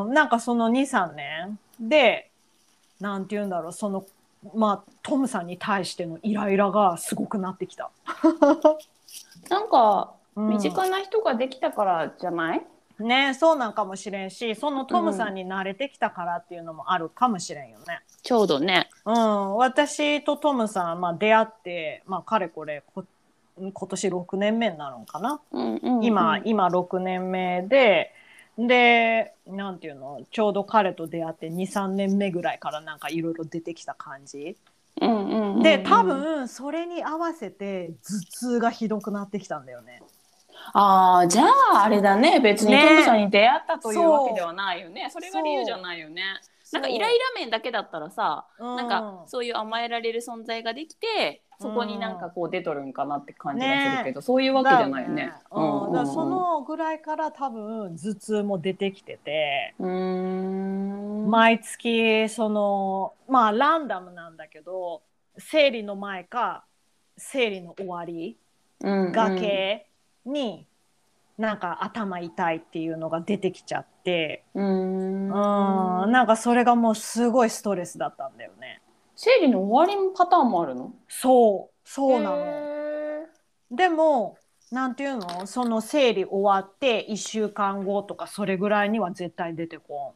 [0.07, 2.29] んなんかその23年で
[2.99, 4.05] なんて言うんだろうその
[4.53, 7.89] まあトムさんに対してのイライラがすごくなってきた。
[9.49, 12.61] なんか身近な人ができたからじゃない、
[12.99, 18.01] うん、ねそうなんかもしれんしそのトムさんに慣れてきたからっていうのもあるかもしれんよね。
[18.23, 18.89] ちちょうどね。
[19.05, 23.03] うん、私とトムさん、まあ、出会って、まあ、かれこれこ
[23.57, 28.13] 今年6年目になるのかな、うんうんうん、今今6年目で
[28.57, 30.21] でなんていうの？
[30.29, 34.57] ちょうど彼と出会って23年目ぐらいからなんかいろいろ出てきた感じ。
[35.01, 40.03] うんうんうん、で多分それに合わせて頭痛がひどくなってきたんだよね。
[40.73, 42.39] ああじゃああれだね。
[42.41, 45.09] 別にトムさんに出会ったというわけではないよね。
[45.11, 46.21] それが理由じゃないよね。
[46.73, 55.25] なんかイライラ面だけだったらさ、うん、なんかそういう甘えられる存在ができてそこになんかこう出とるんかなって感じがするけど、ね、そういうわけじゃないよね。
[55.27, 55.33] ね。
[55.51, 55.91] うん。
[55.91, 65.03] うん、そのぐらいから多分頭痛も出てきてて毎月そのまあランダムなんだけど
[65.37, 66.65] 生理の前か
[67.17, 68.37] 生理の終わり
[68.81, 69.87] がけ
[70.25, 70.65] に
[71.37, 74.43] なんか頭痛いっていうのが出てきちゃって。
[74.53, 75.29] うん。
[75.29, 78.81] なんかそれがもうすごいストレスだったんだよね。
[79.23, 80.95] 生理の終わりパターンもあるの？
[81.07, 82.37] そうそうなの。
[83.69, 84.35] でも
[84.71, 85.45] なんていうの？
[85.45, 90.15] その生理終わって1週間後とかそれぐらいには絶対出てこ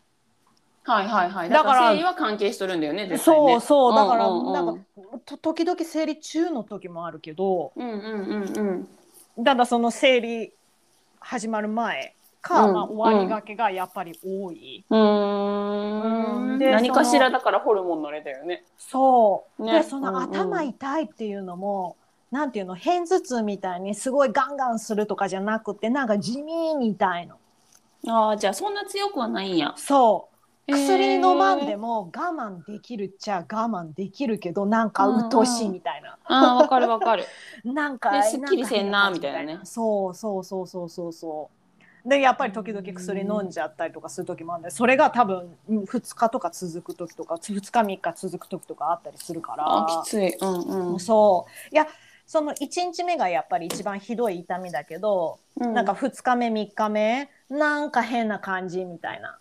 [0.87, 0.91] ん。
[0.91, 1.49] はいはいはい。
[1.49, 3.07] だから生理は関係しとるんだよね。
[3.07, 7.99] ねそうそうだから、うんうん、なんか時々生理中の時もあるけど、うんうん
[8.57, 8.87] うん
[9.37, 9.43] うん。
[9.43, 10.51] ただその生理
[11.19, 12.14] 始まる前
[12.45, 14.85] か、うん、まあ、終わりがけがやっぱり多い。
[14.87, 14.95] う
[16.55, 18.63] ん、で何かしらだからホルモンのあれだよね。
[18.77, 19.63] そう。
[19.63, 21.97] ね、でその頭痛いっていうのも、
[22.31, 27.37] うんうん、なんていうの片頭痛みたいにすごいガンガンするとかじゃなくてなんか地味に痛いの。
[28.07, 29.73] ああじゃあそんな強くはないんや。
[29.75, 30.35] そう。
[30.71, 36.17] 薬飲まんでも我慢できるっちゃ我慢できるけどなんか鬱陶しいみたいな。
[36.25, 37.25] ああわかるわかる。
[37.65, 39.59] なんかすっきりせんなみたいなね。
[39.63, 41.64] そうそうそうそうそうそう。
[42.05, 50.03] でやっぱり時々薬飲んじゃったりとかする時もあるんでそれが多分2日とか続く時とか2日3日続く時とかあったりするから。
[50.03, 51.73] きつい、うんうん、そう。
[51.73, 51.87] いや
[52.27, 59.37] その1日目がやっぱり一番ひどい痛みだけど、うん、なんか2日目3日目なんか変な感じみたいな。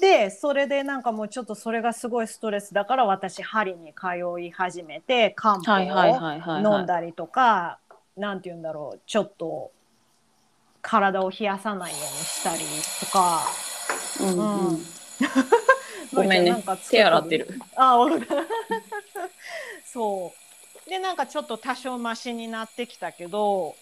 [0.00, 7.78] でそれでなんかもうちょっとそれがすごいストレスだから私針に通い始めて漢方を飲んだりとか
[8.16, 9.72] なんて言うんだろうちょっと
[10.80, 12.62] 体を冷やさないようにしたり
[13.00, 13.42] とか。
[14.20, 14.78] うんうん、
[16.12, 17.58] ごめんね手洗ってる。
[17.76, 17.96] あ
[19.86, 20.32] そ
[20.86, 23.74] うでなんかちょっと多少マシになってきたけど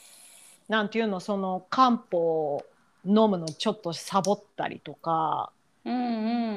[0.69, 2.65] なんていうのその漢方
[3.05, 5.51] 飲むのちょっとサボったりとか。
[5.85, 5.99] うんう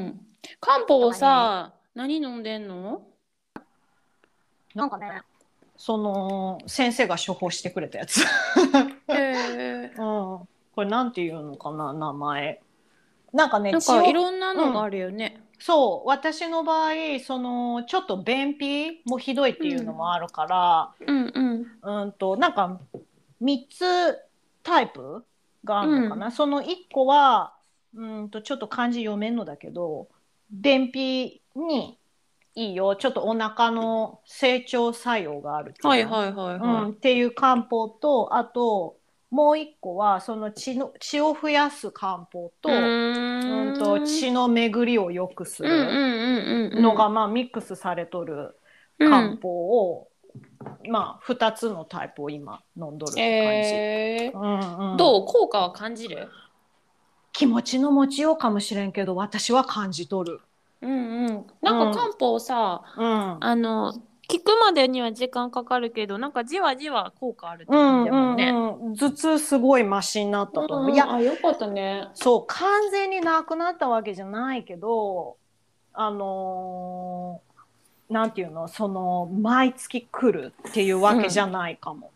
[0.09, 0.25] ん。
[0.59, 3.01] 漢方をさ、何飲んでんの？
[4.75, 5.21] なんかね
[5.85, 8.21] その先生が処方してくれたやつ。
[9.09, 12.61] へ うん、これなんていうのかな名前。
[13.33, 15.41] なんかねなんかいろんなのがあるよね。
[15.55, 16.07] うん、そう。
[16.07, 21.67] 私の場合そのちょっと便秘もひどいっていうのもあるから、うん、うん。
[21.81, 22.79] うんうんとなんか
[23.41, 24.19] 3つ
[24.63, 25.25] タイプ
[25.65, 27.55] があるのかな、うん、その1個は
[27.93, 30.07] うんとちょっと漢字読めんのだけど
[30.49, 31.97] 便秘に
[32.55, 32.95] いいよ。
[32.95, 36.83] ちょっとお腹の成長作用があるっていう,、はいはいはいはい。
[36.83, 38.97] うん、っていう漢方とあと
[39.31, 43.75] もう一個はその血の血を増やす漢方とうん。
[43.79, 48.55] と血の巡りを良くするのがまあミックスされとる
[48.99, 49.49] 漢方
[49.89, 50.09] を、
[50.85, 54.39] うん、まあ2つのタイプを今飲んどるって感じ、えー。
[54.39, 54.45] う
[54.87, 55.25] んうん、どう？
[55.25, 56.29] 効果は感じる？
[57.31, 60.39] 気持ちの持ちようかもしれんけど私は感じ取る。
[60.83, 63.93] うんうん、なんか漢方さ、うん、あの
[64.29, 72.07] 聞くまでには時間かかるけどなんかじわじわ効果あるって感じだもんね、うんうんうん、頭痛すごいマシになったと思う、うん、いやあよかったね。
[72.13, 75.37] そう完全になくなったわけじゃないけど
[75.93, 82.13] あのー、なんていうのその毎月来るっていうわけじゃないかも、うん、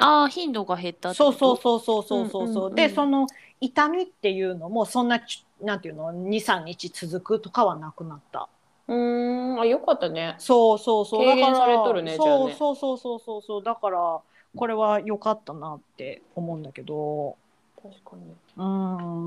[0.00, 3.26] ああ頻度が減ったそうそうそうそうそうそう,、うでその
[3.60, 5.20] 痛みっていうのもそんな
[5.62, 8.48] なんていうの？23日続くとかはなくなった。
[8.88, 10.34] うんあよかったね。
[10.38, 11.26] そうそうそう。
[11.26, 13.62] だから、ね、そう、そうそうそうそうそう。
[13.62, 14.20] だから
[14.56, 17.36] これは良かったなって思うんだけど。
[17.80, 18.34] 確かに。
[18.56, 18.64] う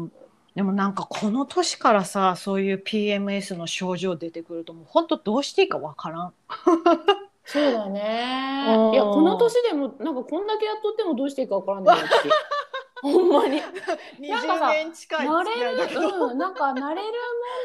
[0.05, 0.11] ん。
[0.55, 6.33] でもなんかこの年からさそういう PMS の症状出てくるともう本当どうしていいかわからん。
[7.45, 8.91] そうだね。
[8.93, 11.99] いやこの年でもなんかこんだけやっとってもどうしていいかわからない
[13.03, 13.59] ほんまに。
[14.19, 17.03] 20年近い慣れる、うん、なんか慣れるもん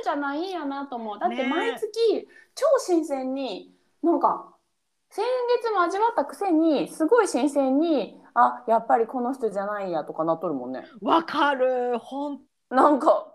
[0.02, 1.18] じゃないんやなと思う。
[1.18, 2.26] だって毎月、ね、
[2.56, 3.72] 超新鮮に、
[4.02, 4.52] なんか、
[5.10, 5.24] 先
[5.62, 10.84] 月も味わったくせに、すごい新鮮に、あ、やっぱりこの人じゃないやとかなっとるもんね。
[11.00, 11.98] わかる。
[11.98, 12.40] ほん。
[12.70, 13.32] なんか、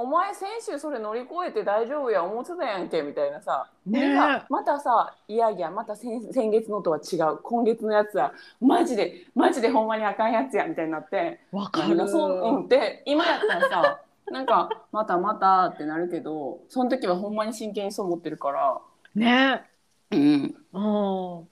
[0.00, 4.14] お前先週それ乗り越えて大丈夫や思ってたやんけみたいなさ、ね、
[4.48, 11.40] またさいやいやまた先先月のとは違う今月のやつはマジでマジでほんまにあかんやつやみたいになって。
[11.50, 12.08] わかる。
[12.08, 18.78] そう、うん、で今やったらさ なんかまたまたってなるけどその時はほんまに真剣にそう思ってるから。
[19.16, 19.64] ね
[20.12, 20.54] うん。
[20.74, 21.48] うん。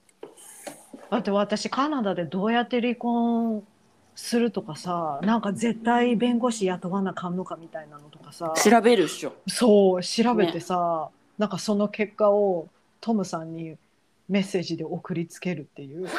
[1.11, 3.67] だって私カナダでどうやって離婚
[4.17, 9.33] するとかさなんか絶対弁護士雇わなかんのかみたいなのとかさ調べるっしょ。
[9.47, 12.67] そう調べてさ、ね、なんかその結果を
[12.99, 13.77] トムさんに
[14.27, 16.07] メッセージで送りつけるっていう。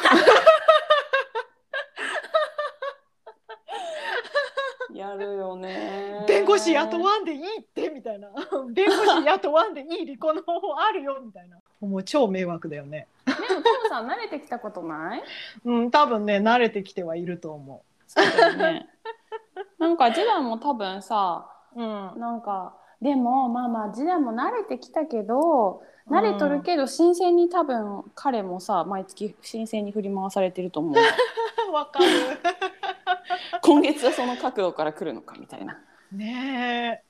[4.93, 6.25] やるよね。
[6.27, 8.29] 弁護士雇わんでいいってみたいな。
[8.73, 11.57] 弁護士雇わんでいい離婚の方法あるよみたいな。
[11.81, 13.07] もう超迷惑だよね。
[13.25, 15.23] でもトムさん慣れてきたことない？
[15.65, 18.89] うん多分ね慣れてきてはいると思うそうね。
[19.77, 30.95] なんか次男も多分さ、うん、なんかでもまあまあ次男も慣れてきたけど慣れとるけど、新鮮に多分彼もさ毎月新鮮に振り回されてると思う。
[31.71, 32.05] わかる。
[33.61, 35.79] 今月はその角度から来るのかみたいな。
[36.11, 37.03] ね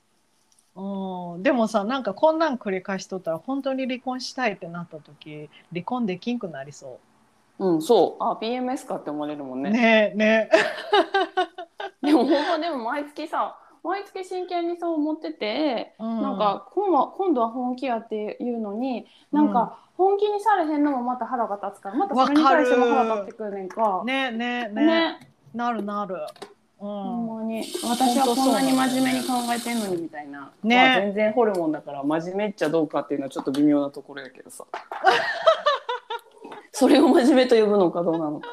[0.76, 0.80] え。
[0.80, 7.09] うん、でもさなんかこんなん繰り返しとったら本当に離婚したいってなった時離婚できんくなりそう。
[7.60, 8.24] うん、そう。
[8.24, 9.70] あ、PMS かって思われるもんね。
[9.70, 10.49] ねね。
[12.01, 13.57] でも、ほんま、でも、毎月さ。
[13.84, 24.03] 毎月真剣にそう思ってて、うん、なんか今は今度は本気やっていうのになんか本気にされへんのもまた腹が立つからまたそれに対しても腹立ってくるねんか。
[24.05, 25.20] ねねねね
[25.53, 26.16] なるなる。
[26.82, 34.66] うん、ほんまに私はこんなに真面目に考えてんのにみたいな、ねまあ、全然ホルモンだから真面目っちゃどうかっていうのはちょっと微妙なところやけどさ。
[36.80, 38.48] それを真面目と呼ぶのかどうなのか。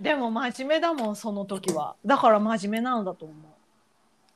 [0.00, 1.94] でも真面目だもんその時は。
[2.06, 3.36] だから真面目なんだと思う。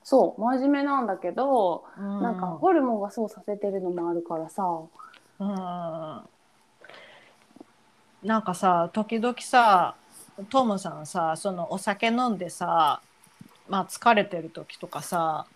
[0.05, 4.63] そう真面目なんだけど、うん、なんかホルモンがそうさせてるのもあるからさ。
[5.39, 5.49] うん。
[8.23, 9.95] なんかさ時々さ
[10.51, 13.01] トムさんさそのお酒飲んでさ
[13.71, 15.47] まあ疲れてる時とかさ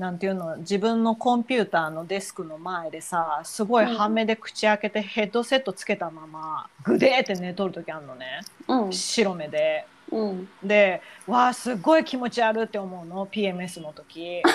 [0.00, 9.86] なんていうの自分のコンピューターのデスクの前でさすごい半目で口開けてヘッドセットつけたままグデーって寝とる時あるのね、うん、白目で。
[10.10, 14.42] うん、でわあすごい気持ち悪って思うの PMS の時。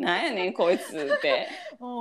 [0.00, 1.46] なんやねんこいつって。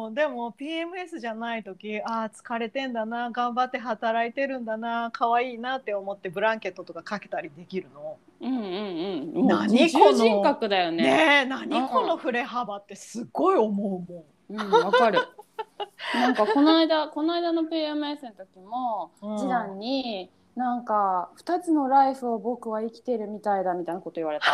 [0.08, 8.18] うん、でも PMS じゃない時ああ疲れてんだな頑張って働いてるんだな可愛いなって思ってブランケットとかかけたりできるの？
[8.42, 9.48] うんうんうん。
[9.48, 11.04] 何この人格だよね。
[11.04, 14.64] ね何この振れ幅ってすごい思うもん。
[14.64, 15.20] うんわかる。
[16.14, 24.48] なんかこの間この間の PMS の時も、うん、次男になんか2つのライフを僕は生きてるみたいだみたいなこと言われた。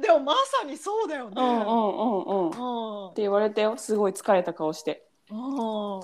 [0.00, 1.34] でもまさにそうだよね。
[1.36, 3.08] うんうんうんうん。
[3.10, 5.06] って言われてよすごい疲れた顔して。
[5.30, 6.00] うん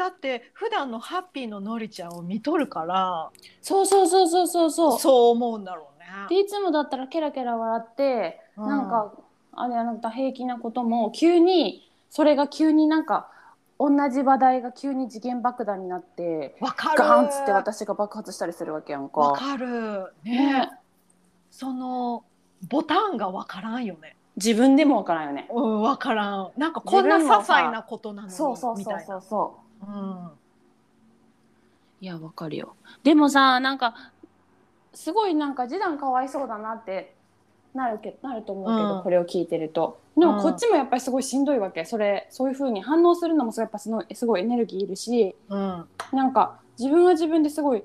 [0.00, 3.30] だって普段のハッピーののりちゃんを見とるから
[3.60, 6.06] そうそうそうそうそうそうそう思うんだろうね。
[6.30, 9.12] でいつもだったらケラケラ笑って、うん、なんか
[9.52, 13.30] あれあなた平気なことも急にそれが急になんか
[13.78, 19.20] 同じ話題が急に次元爆弾になってわかるガーンっつって私が爆発したりするわけやんか。
[19.20, 20.70] わかるね、ね、
[21.50, 22.24] その
[22.68, 24.16] ボタンがわからんよね。
[24.36, 25.48] 自分でもわからんよね。
[25.52, 26.50] うん、わからん。
[26.56, 29.86] なんかこんな些細なことなのにそうそうそうそうそう。
[29.86, 30.30] うん。
[32.00, 32.74] いやわかるよ。
[33.02, 33.94] でもさなんか
[34.94, 37.14] すごいなんか示談かわいそうだなって
[37.74, 40.00] なるけなると思うけど、うん、これを聞いてると。
[40.16, 41.84] でもこっちもやっぱりすごいしんどいわけ。
[41.84, 47.82] それそういうふうに反応するのもやっぱすごいすごいエネルギーいるし、うん、なんか自分は自分ですごい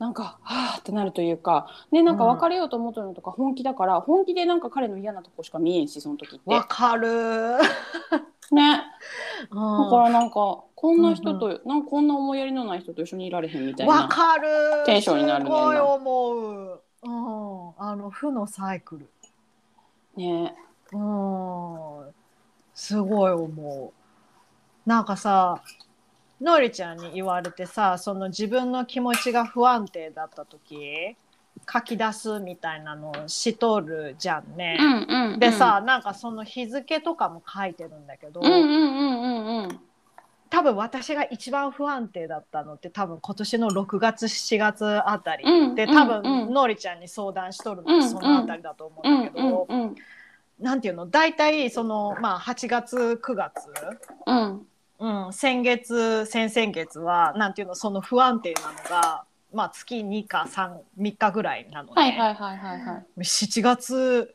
[0.00, 6.50] なんかはあってなるというかねなんか別れようと思ったのとか本気だから、うん、本気でなんか彼の嫌なとこしか見えんしその時って。
[6.50, 7.08] わかる。
[8.50, 8.82] ね、
[9.50, 14.48] うん、だからなんかこんな人と、うんうん、なんかこんな思いやりのない人と一緒にいられへんみたいなわかる。
[14.86, 19.10] テンションになるねすごい思う、うん、あの負のサイクル。
[20.16, 20.56] ね。
[20.92, 22.14] うん。
[22.74, 24.88] すごい思う。
[24.88, 25.62] なんかさ
[26.40, 31.16] のりちゃんに言われてさその自分の気持ちが不安定だった時
[31.72, 34.78] 書き出すみたいなのをしとるじゃんね。
[34.80, 38.40] うんうんうん、でさなんかその日付とかも書いてるんだけど、
[40.48, 49.66] 多分私が一番不安定だったのって多分今年の6月7月あたり、うん、で多分、のりちゃんに相談しとるのもそのあたりだと思うんだけど。
[49.68, 49.94] うんうんうん
[50.60, 51.06] なんていうの？
[51.06, 53.66] 大体そのまあ8月9月、
[55.00, 64.34] うん、うん、先月先々月はなんていうのその不安定なのがまあ、月2か 3, 3日ぐらいなので、はいはいはいはいはい、7月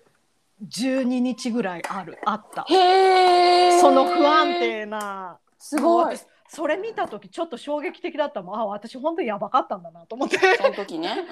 [0.68, 2.66] 12日ぐらいあるあった。
[2.70, 6.18] へその不安定なすごい。
[6.47, 8.59] それ見た時ちょっと衝撃的だったもん。
[8.59, 10.38] あ私本当にやばかったんだなと思って。
[10.38, 11.26] その時ね。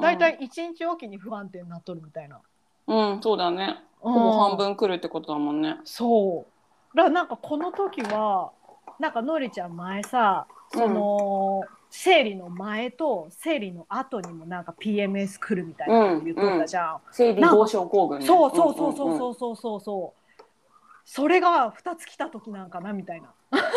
[0.00, 2.40] 大 体、うん、1日おきに不安定になっとるみたいな。
[2.86, 3.76] うんそうだね。
[4.00, 6.42] ほぼ半分来るってことだもんね、そう。
[6.42, 6.53] だか
[6.94, 8.52] らなんかこの時は
[8.98, 16.86] なんかのりちゃん前さその、うん、生理の前と生理の後にもなんか PMS 来るみたいなこと言ってたじゃん。
[16.86, 19.98] うんうん、生理合症候群、ね、そうそうそうそうそうそうそう。
[19.98, 20.12] うんうん、
[21.04, 23.32] それが2つ来た時なんかなみたいな。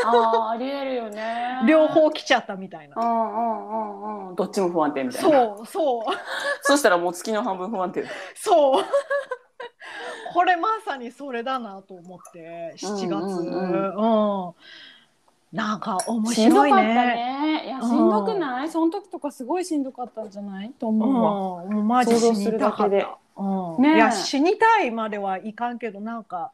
[0.06, 1.62] あありえるよね。
[1.68, 2.96] 両方来ちゃったみたいな。
[3.00, 4.36] うんうんうんうん。
[4.36, 5.30] どっちも不安定みたいな。
[5.30, 6.04] そうそう。
[6.62, 8.04] そしたらもう月の半分不安定。
[8.36, 8.84] そう。
[10.38, 13.10] これまさにそれだなと思って7月。
[13.10, 14.54] うん、うんうん
[15.52, 16.84] なんか面白いね。
[16.84, 20.72] ねいやしんどくない、うん、その時とかすごいしんどかったんじゃない？
[20.78, 21.64] と思うわ。
[21.64, 23.18] うん、マジ死にたかった。
[23.38, 26.52] うんね、いや死にたいまではいかんけどなんか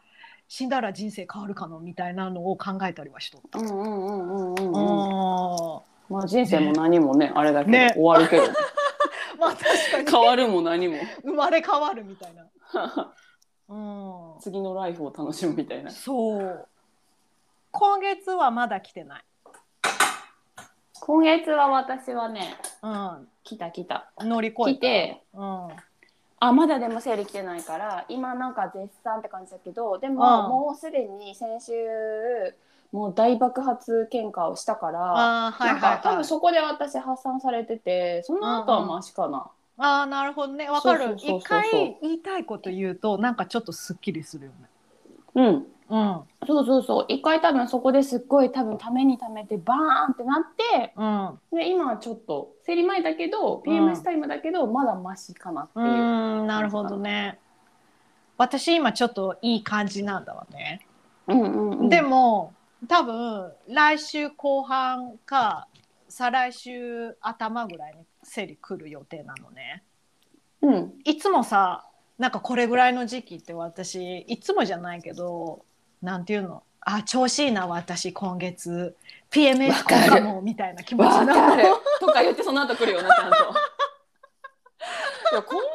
[0.48, 3.60] 死んだら人生変わるかのみたいなのを考えたりはしとった。
[3.60, 5.82] うんうんうんうんうん。
[6.08, 8.44] まあ人生も何もね、ね、あれだけ終わるけど。
[9.40, 10.98] まあ確かに、変わるも何も。
[11.26, 12.46] 生まれ変わるみたいな。
[13.70, 15.92] うん、次のライフを楽しむみたいな。
[15.92, 16.68] そう。
[17.72, 19.24] 今月はまだ来てない。
[21.00, 24.12] 今月は私はね、うん、来た来た。
[24.20, 25.68] 乗り越え来て、うん、
[26.40, 31.74] あまだでも生理来てないから今なんか絶賛って感じだけどでも、うん、もうすでに先週
[32.92, 39.48] もう大爆発喧嘩をしたから、はいはい、なんか多分そこで私発散されててその後はマシかな。
[39.78, 40.70] うんうん、あなるほどね。
[40.70, 41.16] わかる。
[41.18, 44.70] 一回言いたいこと言うとなんかちょっとすっきりするよね。
[45.36, 45.68] うん。
[45.90, 47.06] うん、そうそうそう。
[47.08, 55.86] 一回多分そこですっごい多分ためにためてバーンってなって、うん、で今はちょっと生理前だけど PMS タイムだけど、まだマシかなっていう。
[55.86, 57.40] うんなるほどね。
[58.38, 60.82] 私今ちょっといい感じなんだわね、
[61.28, 62.54] うんうんうん、でも
[62.88, 65.68] 多分来週後半か
[66.10, 69.84] 再来週頭ぐらいに生理来る予定なのね、
[70.62, 71.86] うん、いつもさ
[72.18, 75.64] なんかこれぐらいの時期って私いつもじゃないけど
[76.02, 76.64] なんていうの？
[76.82, 78.96] あ調子いいな私今月。
[79.32, 81.64] PMS かもみたいな気持ちになる。
[82.00, 83.38] とか言ってその後来るよねちゃんと。
[85.32, 85.72] いや今月いい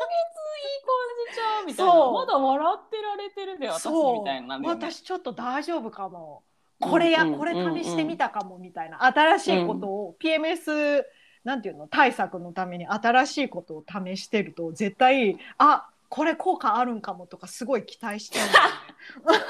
[0.84, 0.94] 感
[1.30, 2.12] じちゃうみたいな。
[2.12, 6.42] まだ笑ってられてるで私みたいな、ね、私ちょっと大丈夫かも。
[6.80, 9.04] これや、これ試してみたかもみたいな。
[9.04, 11.04] 新しいことを、うん、PMS
[11.49, 19.44] なんていうの対策のために新しいことを試してると絶対あこれ効果あるんかもとかすごい期待しちゃうんだよね。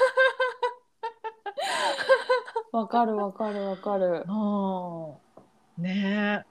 [2.71, 4.23] わかるわかるわかる。
[5.77, 6.45] ね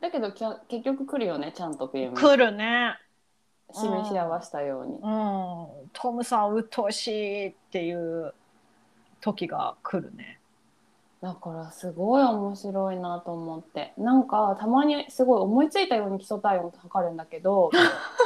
[0.00, 2.96] だけどきゃ結局来るよねちゃんと PM 来るね。
[3.72, 4.92] 示し合わせたように。
[4.92, 8.32] うん、トムさんうっとうしいっていう
[9.20, 10.38] 時が来るね。
[11.24, 13.94] だからすごい面白いなと思って。
[13.96, 17.70] なんかたまにすごい思いついたように基礎体温測るんだけど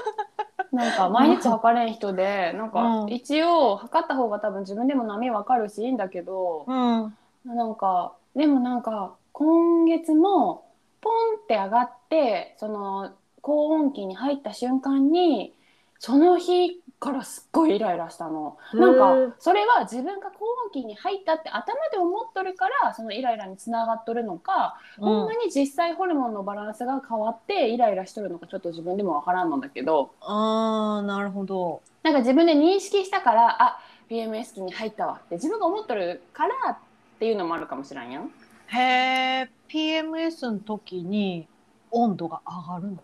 [0.73, 10.65] なんか毎日測れん人でなんか一応測った方が多分自分でも波わかるしいいんだけど、うん、なんかでもなんか今月も
[11.01, 11.13] ポン
[11.45, 15.55] って上がってその高温期に入った瞬間に
[16.01, 18.57] その日からすっごいイライラしたの。
[18.75, 30.11] なんかそれは自分が高温期に入ったって頭で思っとるからそのイライラにつながっとるのか、うん、ほんまに実際ホルモンのバランスが変わってイライラしとるのかちょっと自分でもわからんのだけど。
[30.21, 31.83] あーなるほど。
[32.03, 33.81] なんか自分で認識したからあ
[34.11, 36.79] PMS 期に入ったわって自分が思っとるからっ
[37.19, 38.31] ていうのもあるかもしれんやん。
[38.69, 41.47] へえ PMS の時に
[41.91, 42.99] 温度が上がるの？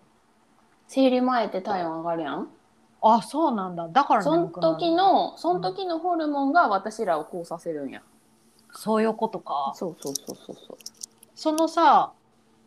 [0.89, 2.49] 生理前って体温上がるやん
[3.07, 3.89] あそうなんだ。
[3.89, 8.03] だからその時のその時のホルモンが私らをこうさせるんや、
[8.73, 9.73] そういうことか。
[9.75, 10.79] そうそうそうそうそう。
[11.35, 12.13] そのさ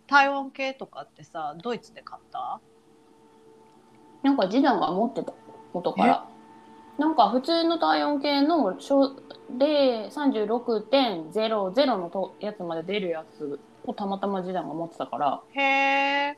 [0.05, 2.59] 体温計とかってさドイツで買った？
[4.21, 5.33] なんか次男が持ってた
[5.73, 6.27] 元から。
[6.97, 8.79] なんか普通の体温計ので
[10.09, 15.41] 36.00のとやつまで出るやつをたまたま次男が持ってたから。
[15.53, 16.37] へえ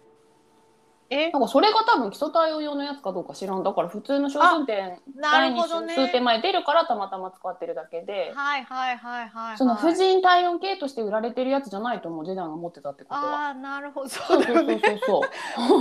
[1.10, 1.32] え？
[1.32, 3.64] なんかそれが多分基礎体温用のやつかどうか知らん。
[3.64, 8.32] だから普通の小数点第2数点前出るからたまたま使ってるだけで。
[8.36, 13.22] はいはいはいはい、はい、その婦人体温計として売られてるやつじゃないと思うジェダンが持ってたってことは。
[13.22, 14.10] ああなるほど。
[14.10, 15.22] そうそうそうそうそ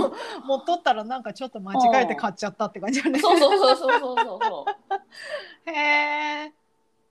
[0.07, 0.45] う。
[0.45, 3.19] 持っとったらなんかちょっと間違えて買っちゃったって感じだね。
[3.19, 4.39] そうそうそうそうそう。
[4.41, 4.65] そ
[5.65, 6.53] うへえ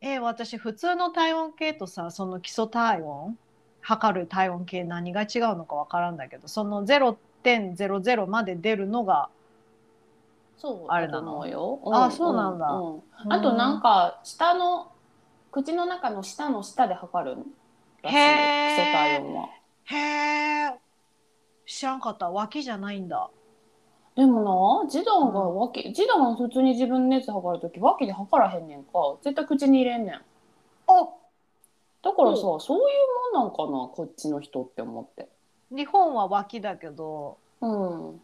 [0.01, 3.37] えー、私普通の体温計とさその基礎体温
[3.81, 6.85] 測る体温計何が違うのかわからんだけどその
[7.57, 9.29] 0.00まで出るのが
[10.57, 11.47] そうあれなの？
[11.47, 11.81] よ。
[11.93, 12.67] あ、そうなんだ、
[13.29, 14.91] あとなんか下の
[15.53, 17.37] 口の中の下の下で測る
[18.03, 19.49] らしい基礎体温は。
[19.85, 19.97] へ
[20.67, 20.79] え
[21.65, 23.31] 知らんかった脇じゃないんだ。
[24.17, 29.17] でもな、ジダンが脇、うん、ジダン普通に自分熱測るとき脇で測らへんねんか。
[29.23, 30.15] 絶対口に入れんねん。
[30.15, 30.21] あ
[32.03, 32.81] だからさ、そうい
[33.33, 35.29] うもんなんかな、こっちの人って思って。
[35.71, 38.11] 日本は脇だけど、うん。
[38.13, 38.15] っ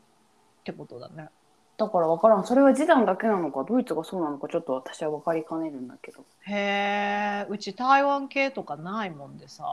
[0.65, 1.29] てことだね。
[1.77, 2.47] だから分からん。
[2.47, 6.25] それは示談だけなのか、ドイツがそうなのか、ちょっと私は分かりかねるんだけど。
[6.43, 9.65] へえ、うち台湾系とかないもんでさ。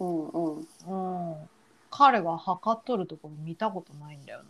[0.00, 0.56] うんうん。
[0.58, 1.48] うん。
[1.90, 4.48] 彼が測っとるところ見たことないんだよね。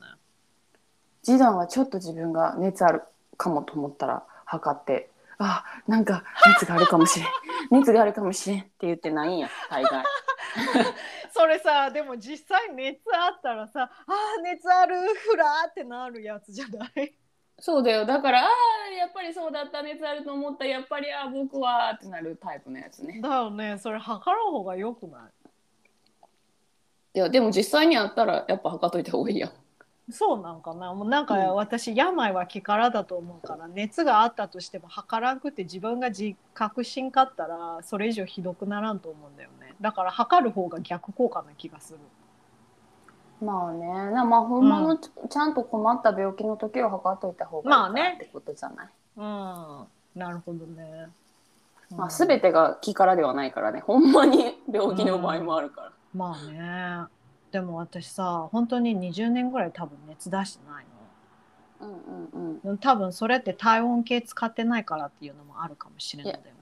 [1.25, 3.03] 示談はちょっと自分が熱ある
[3.37, 7.29] かもと思ったら測って、あ、なんか熱があるかもしれん。
[7.71, 10.05] 熱があるかもしれんって言ってないんや、大概。
[11.33, 17.15] それさでも実際熱あったらさあー熱あるふらーってなるやつじゃない？
[17.61, 18.05] そうだよ。
[18.07, 18.49] だからあ
[18.91, 20.65] あやっぱりそうだった熱あると思った。
[20.65, 23.21] やっぱりあ僕はってなるタイプのやつね。
[23.21, 23.79] だよね。
[23.79, 25.49] それ測らん方がよくない？
[27.15, 29.53] いやでも実際にあったらやっぱ測っといた方がいいやん。
[30.11, 30.95] そうなんかな。
[30.95, 41.99] もうなんか私、病は気からだと思うから熱があったとしても測らんくて自分が自覚しんかったらそれ以上ひどくならんと思うんだよねだから測る方が逆効果な気がする。
[43.41, 43.87] まあね。
[44.25, 50.21] まあほんまのちゃんと困った病気の時は測っといた方がいいかってことじゃない、まあね、うん。
[50.21, 51.09] なるほどね、
[51.95, 53.81] まあ全てが気からではないからね。
[53.81, 57.09] ほんまに病気の場合もあるから、うん、まあね。
[57.53, 60.91] でも私さ本当に20年ぐらい多分熱出してないの。
[61.81, 61.91] うん
[62.33, 66.58] うんうん、多分それって体温計使ってないからっていうのもあるかもしれないんだよね。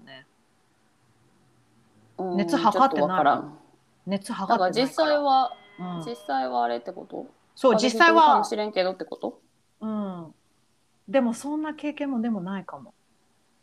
[2.18, 3.42] 熱測ってな
[4.06, 7.26] い熱測ってない実際は、うん、実際はあれってこと？
[7.54, 8.22] そう実際は。
[8.22, 9.40] かもしれんけどってこと？
[9.80, 10.34] うん。
[11.08, 12.94] でもそんな経験もでもないかも。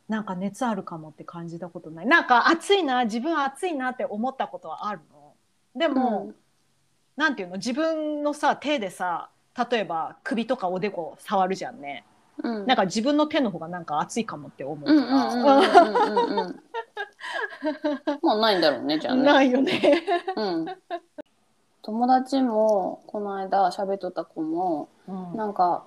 [0.10, 2.06] なんか熱あるかもって感じたことない。
[2.06, 5.34] なんか暑いな自分暑いなって思ったことはあるの？
[5.80, 6.36] でも、うん。
[7.16, 7.56] なんていうの？
[7.56, 9.30] 自分のさ手でさ
[9.72, 12.04] 例えば首とかおでこ触るじゃんね、
[12.42, 16.54] うん、なんか自分の手の方がなんか熱いかもって思うから。
[18.22, 19.24] もうないんだろうねじゃあね。
[19.24, 20.04] ないよね。
[20.36, 20.66] うん。
[21.84, 25.86] 友達もこの間喋っとった子も、うん、なんか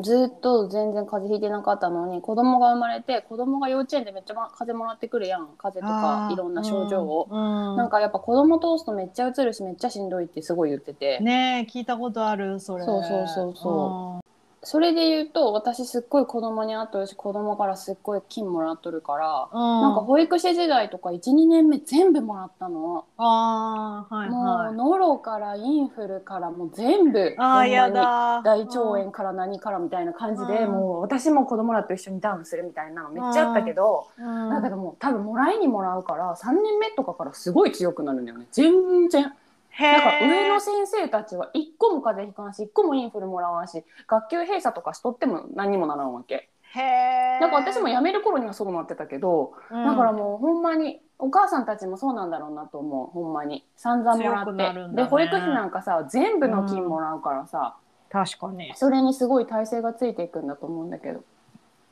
[0.00, 5.48] ずっと全然風邪ひいてなかったのに子供が生まれて子供が幼稚園でめっちゃ風邪もらってくるやん。
[5.58, 7.70] 風邪とかいろんな症状を、うん。
[7.72, 11.18] うん、なんかやっぱ子供通すとめっちゃうつるしめっちゃしんどいってすごい言ってて。
[11.20, 12.84] ね聞いたことあるそれ。
[12.84, 14.29] そうそうそうそう
[14.62, 23.06] それで言うと私すっごい子供に会っとるし子供からすっごい金もらっとるから、うん、なんか保育士時代とか12年目全部もらったの。
[23.16, 28.42] あ、はいはい、もうノロからインフルからもう全部あやだ。
[28.44, 38.46] 大腸炎から何からみたいな感じで、うん、もう私も子供らと一緒にダウンするみたいなのめっちゃあったけど、うん、だけどもう多分もらいにもらうから3年目とかからすごい強くなるんだよね。
[38.52, 39.32] 全然。
[39.80, 46.50] なんか上の先生たちは一個も風邪ひかんし一個もインフルもらわんし学級閉鎖とかしとっても何にもならんわけ。
[46.72, 53.66] へなんか私も辞める頃にはそうなってたけど、うん、だからもうほんまにお母さんたちもそうなんだろうなと思うほんまに。
[53.76, 58.72] 散々もらって、ね、で保育費なんかさ全部の金もらうからさ、うん、確かに。
[58.76, 61.22] それにすごい体制がついていくんだと思うんだけど。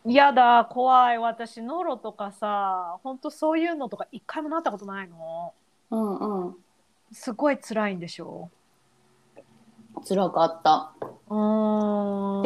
[0.05, 1.19] 嫌だ怖い。
[1.19, 5.53] 私ノロとかさほんとそういうのとか一回もなったことないの。
[5.91, 6.38] うんうん
[7.19, 8.49] すごい辛いんでしょ？
[9.97, 10.93] う辛かった。
[11.01, 11.05] で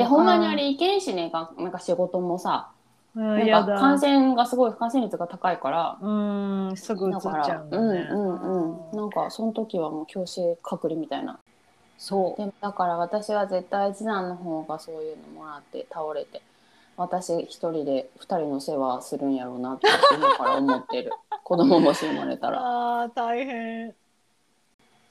[0.04, 0.76] ほんまにあれい。
[0.76, 2.70] けんしねなんか仕事もさ。
[3.14, 5.98] なんか感染がすごい感染率が高いから。
[6.00, 6.10] う
[6.72, 8.96] んすぐ移っちゃうんだ、ね、うんうんうん。
[8.96, 11.38] なんかその時はもう強制隔離みたいな。
[11.98, 12.42] そう。
[12.42, 16.40] でだから私は絶対次男の方がそういうのもらって倒れて
[16.96, 21.12] 私一人で二人の世話するんやろうなって今から思ってる。
[21.44, 23.02] 子供もし生まれたら。
[23.02, 23.94] あ大変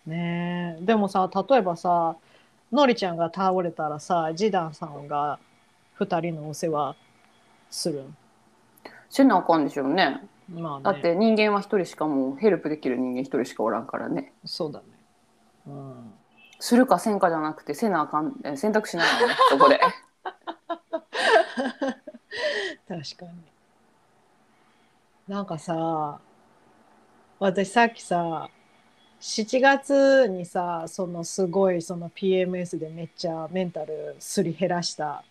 [0.06, 0.78] ね。
[0.82, 2.16] でもさ例えばさ
[2.72, 5.39] のりちゃんが倒れたらさジダンさんが
[5.99, 6.95] 2人のお世話
[7.70, 8.16] するん？
[9.10, 10.84] せなあかんでしょうね,、まあ、ね。
[10.84, 14.34] だって人間は1人しかもうヘルプできる人間1人しかおらんからね。
[14.45, 14.86] そうだね。
[15.68, 16.14] うん。
[16.60, 19.80] するかせんかじゃなくてせなあかん選択しないのね そこで。
[22.88, 23.32] 確かに。
[25.28, 26.20] なんかさ
[27.39, 28.49] 私さっきさ
[29.22, 35.24] 7月にさそのすごいその PMS でめっちゃメンタルすり減らした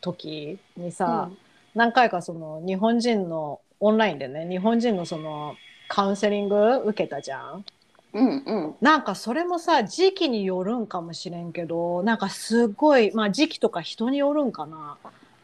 [0.00, 1.38] 時にさ、うん、
[1.74, 5.54] 何回かその日本人のオンラインでね日本人のその
[5.88, 7.64] カウンセリング受けたじゃん。
[8.12, 14.96] うんうん、なんかそれもさ時期によるんかもしれんけどなんかすごいまあ時期とか人によるんかな。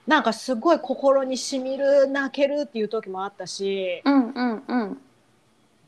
[0.07, 4.99] なんかすごい心にしみる泣けるっていう時もあったし、うんうんうん、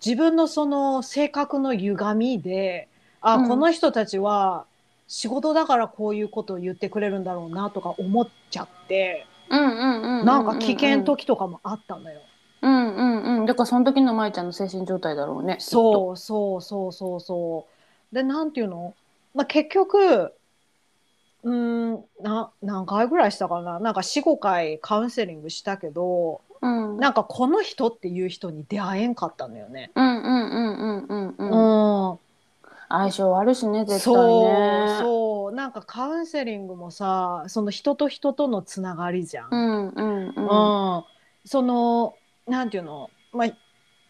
[0.04, 2.88] 自分のその性格の歪みで
[3.20, 4.66] あ、うん、この人たちは
[5.06, 12.20] 仕事だからこういうことを言ってくれるんだろうなとか思っちゃって、なんか危険時とかもあったのよ。
[12.62, 13.46] うんうんうん。
[13.46, 15.58] だからその時の舞ちゃんの精神状態だろうね。
[15.60, 17.66] そうそうそうそうそ
[18.12, 18.14] う。
[18.14, 18.94] でなんていうの、
[19.34, 20.32] まあ、結局
[21.42, 23.78] うんな何回ぐらいしたかな？
[23.80, 29.90] なんか45回カウンセリングしたけど、うん、なんかこの人っていう人に出会えんかったのよね。
[29.94, 32.18] うんうんうんうんうん
[32.88, 34.86] 相性あるしね絶対ね。
[34.88, 35.52] そうそう。
[35.54, 39.48] なんかカウンセリングもさその人と人とのつながりじゃん。
[39.50, 41.04] うんうんうん、うん、
[41.44, 42.14] その
[42.46, 43.48] なんていうの、まあ、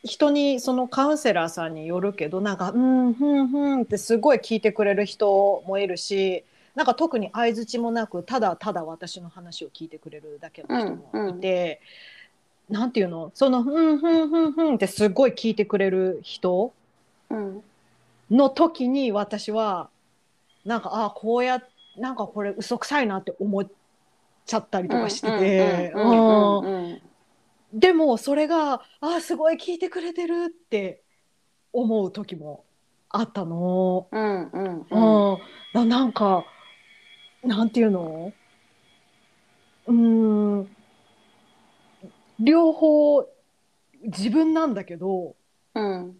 [0.04, 6.44] 人にそのカウンセラーさんによるけどなんか「うんふんふん」ってすごい聞いてくれる人もいるし
[6.74, 11.80] なんか特に相づちもなくただただ私の話を聞いてくれるだけの人もいて、
[12.68, 13.30] なんていうの？
[13.34, 16.72] その「ふんふんふんふん」ってすごい聞いてくれる人
[18.30, 19.90] の時に私は
[20.64, 21.62] なんかああこうや
[21.96, 23.66] なんかこれ嘘くさいなって思っ
[24.46, 25.92] ちゃったりとかしてて。
[27.72, 31.02] でもそれがあすごい聞いてくれてるって
[31.72, 32.64] 思う時も
[33.08, 34.06] あったの。
[34.12, 35.38] うんうんうん。
[35.74, 36.44] うん、なんか
[37.42, 38.32] なんていうの？
[39.86, 40.73] うん
[42.40, 43.26] 両方
[44.02, 45.34] 自分なんだけど、
[45.74, 46.16] うん、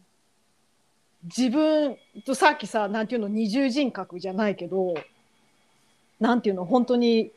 [1.25, 4.95] 自分とさっきさなんていうの二重人格じゃないけど
[6.21, 7.31] なんていうの本当に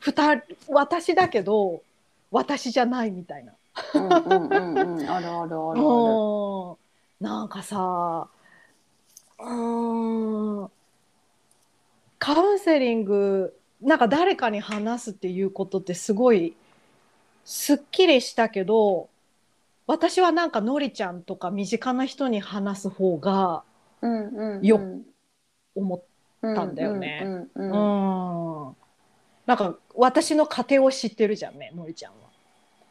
[0.00, 1.82] 二私だけど
[2.30, 3.52] 私じゃないみたいな。
[3.94, 6.78] うんうんうんうん、あるあるあるある。
[7.20, 8.28] なんかさ
[9.40, 10.70] うん
[12.18, 16.54] カウンセリングなんか誰かに話すっていうことってすごい
[17.50, 19.08] すっきりしたけど
[19.86, 23.64] 私はなんかのりちゃんとか身近な人に話す方が
[24.60, 24.82] よ、
[25.74, 26.02] 思っ
[26.42, 27.46] たんだよね。
[29.46, 32.18] なんか私の家庭を知ってるじゃんねのりちゃんは。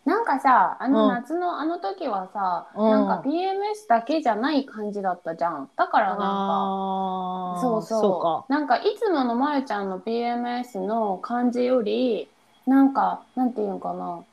[0.06, 5.70] なんかさあの夏のあの時はさ、うん、なんか PMS だけじゃない感じだったじゃん。
[5.78, 8.52] だからなんかそうそう。
[8.52, 12.28] なんかいつものまゆちゃんの PMS の感じより
[12.66, 14.24] なんかなんていうのかな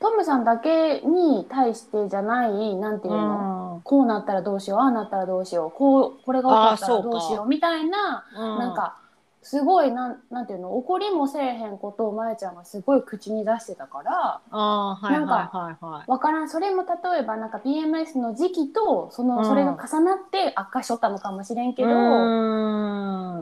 [0.00, 8.96] トムさんだけに対してじゃないなんていうの、うん、こうなったらどうしようああなったらどうしようこうこれが起こったらどうしようみたいな、うん、なんか
[9.42, 16.48] すごいなんなんていうの怒りもせえへんことをまえちゃんがすごい口に出してたからあ、はい、なんか分からん。
[16.50, 21.88] それも例えばなんか PMS の時期とその、それが重なって悪化しとったのかもしれんけど、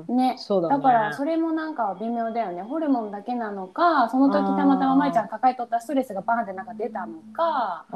[0.07, 0.37] ね。
[0.39, 2.63] そうだ、ね、だからそれもなんか微妙だよね。
[2.63, 7.87] ホルモンだけなのかその時たまたままえちゃん抱えとったストレスがバーンってなんか出たのか、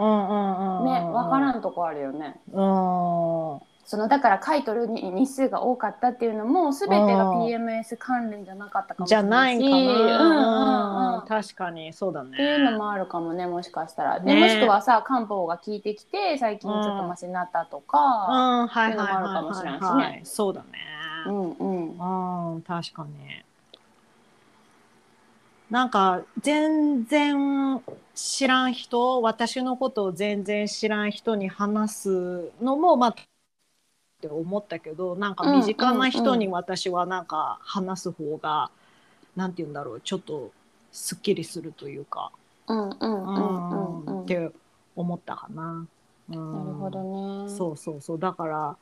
[0.85, 1.09] ね。
[1.13, 2.41] 分からんとこあるよね。
[2.53, 9.61] うんそのだから書いとる日数が多かったっていうのも全てが PMS 関連じゃなかったかもしれないし。
[9.61, 12.31] じゃないかな、うんうんうん、確かにそうだね。
[12.33, 20.21] っていうのもあるかもねもしかしたら、ね、もしくはさ漢方が効いてきて最近ちょっとマシになったとか、うん、っていうのもあるかもしれないしね。
[20.25, 20.69] そうだね。
[21.27, 21.51] うん。
[21.51, 22.63] うんうん。
[22.63, 23.43] 確かに。
[25.71, 27.83] なんか全然
[28.15, 33.15] 知らん人私のことを全然知らん人に話すのもまあ
[34.27, 38.71] って思ったけどなんか身近な人に私はなんか話す方が、
[39.37, 40.53] うなんて言うんだろうちょっと
[40.93, 42.31] すっきりするというか、
[42.69, 44.51] うんうんうんって
[44.95, 45.87] 思ったかな。
[46.31, 47.51] うん、なるほどね。
[47.51, 48.77] そうそうそうだから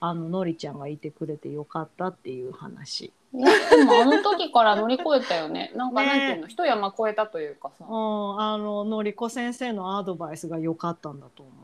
[0.00, 3.12] あののりちゃんがいてくれてよかったっていう話。
[3.34, 5.72] い やでもあの時から乗り越えたよね。
[5.76, 7.84] なんかなんていうの、一山越えたというかさ。
[7.84, 11.54] うん、あののりこ先生のアドバイスが良かったんだと思う。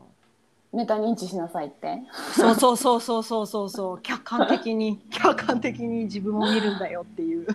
[0.75, 2.01] メタ認知しなさいって。
[2.33, 3.69] そうそうそうそうそうそう。
[3.69, 7.47] そ う客観的に客観的に自分を見るんだよっていう。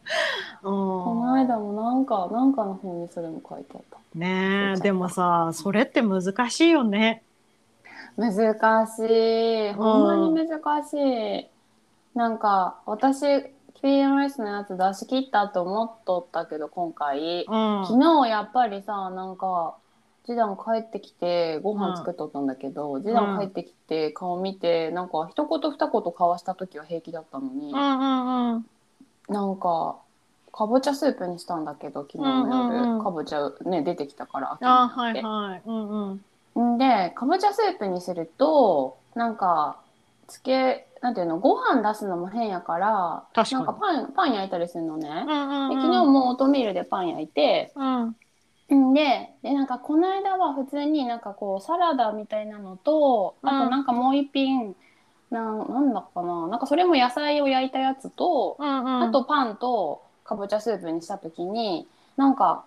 [0.62, 3.98] この間もなんかなんかの本にそれも書いてあった。
[4.14, 7.22] ねえでもさそれって難しいよね。
[8.16, 8.98] 難し
[9.70, 9.72] い。
[9.74, 11.46] ほんまに難しい、
[12.14, 13.22] なんか私
[13.80, 19.76] PMS のやつ出し切ったと思っとったけど今回、うん、昨日やっぱりさなんか
[20.28, 28.66] 次男帰ってきてご飯作っとったんだけど、次男帰ってきて顔見てなんか一言二言交わした時は平気だったのに、うんうんうん、
[29.30, 29.96] なんか
[30.52, 35.62] かぼちゃスープにしたんだけど昨日の夜、うんうん、かぼちゃね出てきたからあはいはい。
[35.64, 36.20] うん
[36.56, 36.76] うん。
[36.76, 39.78] でかぼちゃスープにするとなんか
[40.26, 43.64] つけなんていうのご飯出すのも変やから確かに。
[43.64, 45.76] なんかパンパン焼いたりするのね、うんうんうん。
[45.76, 48.16] で昨日もオートミールでパン焼いてうんん
[48.68, 53.64] ででなんかこの間は普通になんかこうサラダみたいなのとあうん。
[53.64, 54.74] となんかもう一品
[55.30, 56.48] なんなんだかな。
[56.48, 59.02] なんかそれも野菜を焼いたやつと、うんうん。
[59.04, 62.64] あとパンとかぼちゃスープにした時になんか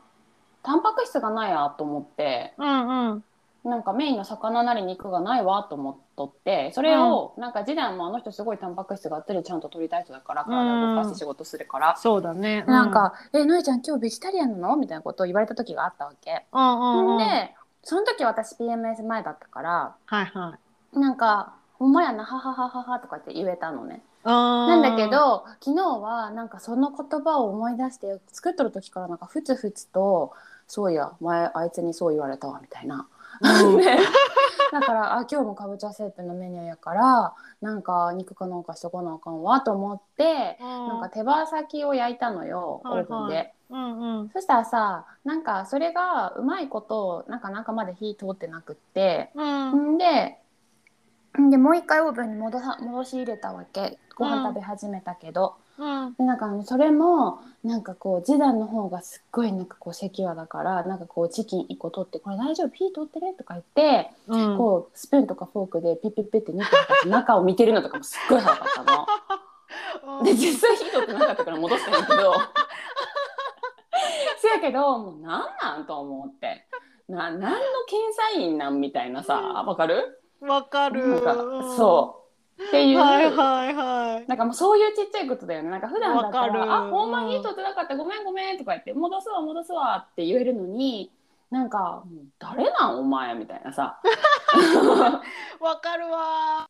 [0.64, 2.54] タンパク質がないやと思って。
[2.58, 3.24] うんうん
[3.64, 16.46] なんかメインの魚なり肉がないわと思っとってそれをなんか次男もあの人すごいタンパク質があってちゃんと取りたい人だから体を動かして仕事するから、そうだねなんか「えのえちゃん今日ベジタリアンなの?」みたいなことを言われた時があったわけ。
[16.52, 20.56] うんうんうんでその時私 PMS 前だったからはいは
[20.94, 24.04] いなんか「ほんまやなははははは」とかって言えたのね。
[24.24, 30.34] ななんだけど昨日はなんかその言葉を思い出して作っとる時からなんかふつふつと
[30.68, 33.08] 「そういや前あいつにそう言われたわ」みたいな。
[33.42, 33.78] うん。
[33.78, 33.98] で
[34.72, 43.06] だからあ今日もかぼちゃスープのメニューやからなんか肉かなんかしとかなあかんわと思って、なんか手羽先を焼いたのよオはいはい。
[43.06, 43.54] ーブンで。
[43.70, 44.30] うんうん。
[44.30, 49.94] そしたらさなんかそれがうまいことなんか中まで火通ってなくってうん。
[49.96, 50.40] んで
[51.40, 54.00] んでもう一回オーブンに戻さ戻し入れたわけ。
[54.16, 56.14] ご飯食べ始めたけど、うん。
[56.14, 62.70] でなんかそれもなんかこう次男の方がすっごいなんかこうセキュアだからなんかこうチキン1個取って「これ大丈夫？
[62.70, 64.58] 火通ってね」とか言って、うん。
[64.58, 70.24] こうスプーンとかフォークでピッピッピッって肉とか中を見てるのとかもすっごい早かったの。
[70.24, 72.34] で実際火通ってなかったから戻したんやけど。
[74.38, 76.68] せやけどもうなんなんと思って。
[77.10, 77.40] な何の
[77.88, 80.22] 検査員なんみたいなさわかる？
[80.40, 81.08] わかる。
[81.08, 81.34] なんか
[81.76, 82.21] そう
[82.68, 84.28] っていう、はいはいはい。
[84.28, 85.70] なんかもうそういうちっちゃいことだよね。
[85.70, 91.12] なんか普段だったらる「あほんま火通ってなかったごめんごめん」とか言って「戻すわ戻すわ」って言えるのに
[91.50, 94.00] なんかもう「誰なんお前」みたいなさ。
[95.60, 96.68] わかるわ。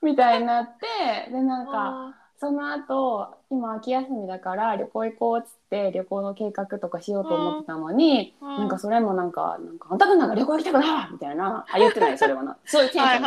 [0.00, 2.14] みたいになってでなんか。
[2.36, 8.56] その後今秋休みだから旅行行こうっつって旅行の計画とかしようと思ってたのに、うん。
[8.58, 11.64] なんかそれもなんか「なんかあんたくんなんか旅行行きたくないわ!」みたいな。
[11.72, 12.56] あ言ってないそれはな。
[12.66, 13.22] そういうテンションに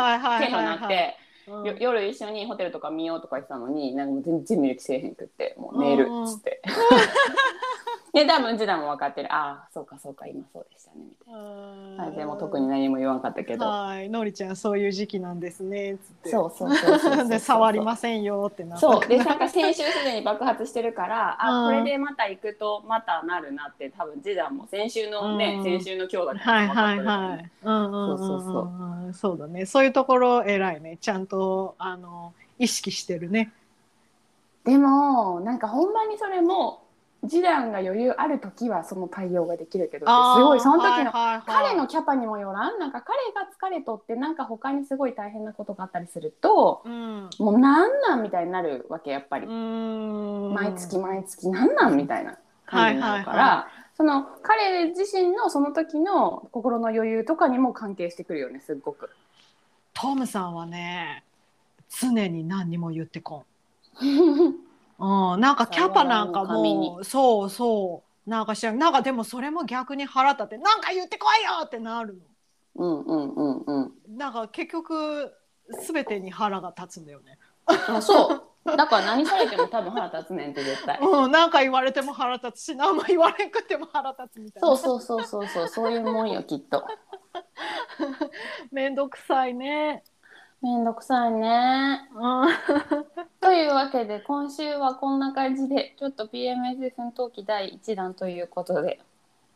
[0.52, 1.16] なって、
[1.50, 6.62] うんよ夜一緒にホテルとか見ようとか言ってたのになんか全然見る気せえへんくってもう寝るっつって。
[8.12, 12.04] で多分次男も分かってるああそうかそうか今そうでしたねみたいな。
[12.04, 13.66] はい、でも特に何も言わなかったけど。
[13.66, 27.50] はいのりちゃんそういう時期なんですねつってそうそうそうそう で触りませんよってなったそうでなんか先週すでに爆発してるからあうんこれでまた行くとまたなるなって多分次男も先週のね、うん先週の今日だはいはいはい。
[27.62, 28.62] うんうそうそう
[29.06, 29.66] うんそうだね。
[29.66, 30.96] そういうところ偉いね。
[30.98, 33.52] ちゃんとあの意識してるね。
[34.64, 36.82] でもなんかほんまにそれも
[37.26, 42.78] 次男が余裕ある時はその対応ができるけどすごいその時の彼彼のキャパにもよらん。
[42.78, 47.28] なんか彼が疲れとってなんか他にすごい大変なことがあったりするとうん。
[47.40, 50.54] もうなんなんみたいになるわけやっぱり、うん。
[50.54, 53.94] 毎月毎月なんなんみたいな感じになるから、はいはい。
[53.96, 59.10] その彼自身のその時の心の余裕とかにも関係してくるよねすっごく。
[59.92, 61.24] トムさんはね
[62.00, 63.44] 常に何にも言ってこん。
[64.98, 72.20] うん、なんかキャパなんかもうそうそうなんかしらなんかでもそれも逆に腹立ってなんか言ってこいよってなる
[72.74, 73.64] うんうんうんうん。
[73.66, 73.90] の。
[74.16, 75.32] なんか結局
[75.86, 77.38] 全てに腹が立つんだよね。
[77.66, 78.42] あそう。
[78.76, 80.98] だから何されても多分腹立つねんって絶対。
[81.00, 84.76] うん、なんか言われても腹立つし何も言われんくても腹立つみたいな。
[84.76, 86.86] そうそうそうそうそうそういうもんよきっと。
[88.70, 90.04] めんどくさいね。
[90.60, 92.08] めんどくさいね。
[92.14, 92.48] うん、
[93.40, 99.00] というわけで今週はこんな感じでちょっと PMS 戦闘機第1弾ということで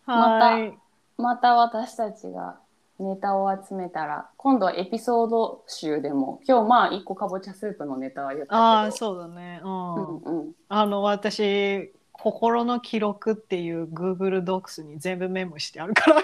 [0.06, 0.78] またはい。
[1.18, 2.56] また私たちが
[2.98, 9.60] ネタを集めたら今度はエピソード集でも今日まあ1個かぼちゃスープのネタは言ったけどああ、そうだね。
[9.62, 9.94] うん。
[9.94, 11.92] うんうん、あの、私、
[12.22, 16.22] 心の記録っていう Google Docs に全部メモしてあるから、あ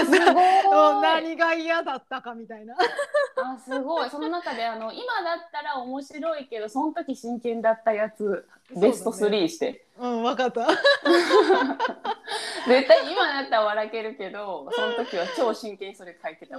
[0.00, 0.22] ーすごい。
[1.02, 2.76] 何が嫌だったかみたいな。
[2.76, 4.10] あすごい。
[4.10, 9.38] その中であの今だったら面白いけどその時真剣だったやつベストそうだね。
[9.38, 10.68] 3して、うん、わかった。
[12.68, 16.56] 絶対今だったら笑けるけどその時は超真剣にそれ書いてた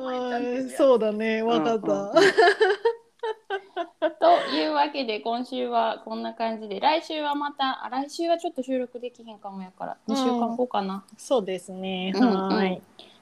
[0.76, 1.94] そうだね、わかった。
[1.94, 2.24] うんうん
[4.20, 12.14] というわけで今週はこんな感じで来週はまたあ来週はちょっと収録できへんかもやから2週間後かな、そうですね。
[12.16, 12.48] うんうん。
[12.48, 12.82] はい。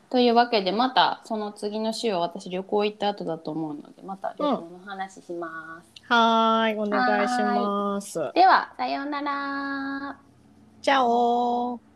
[0.09, 8.19] というわけでまたその次の週は私旅行行った後だと思うのでまた旅行の話します、はーい、お願いします。
[8.35, 10.17] ではさようなら。
[10.83, 11.92] チャオ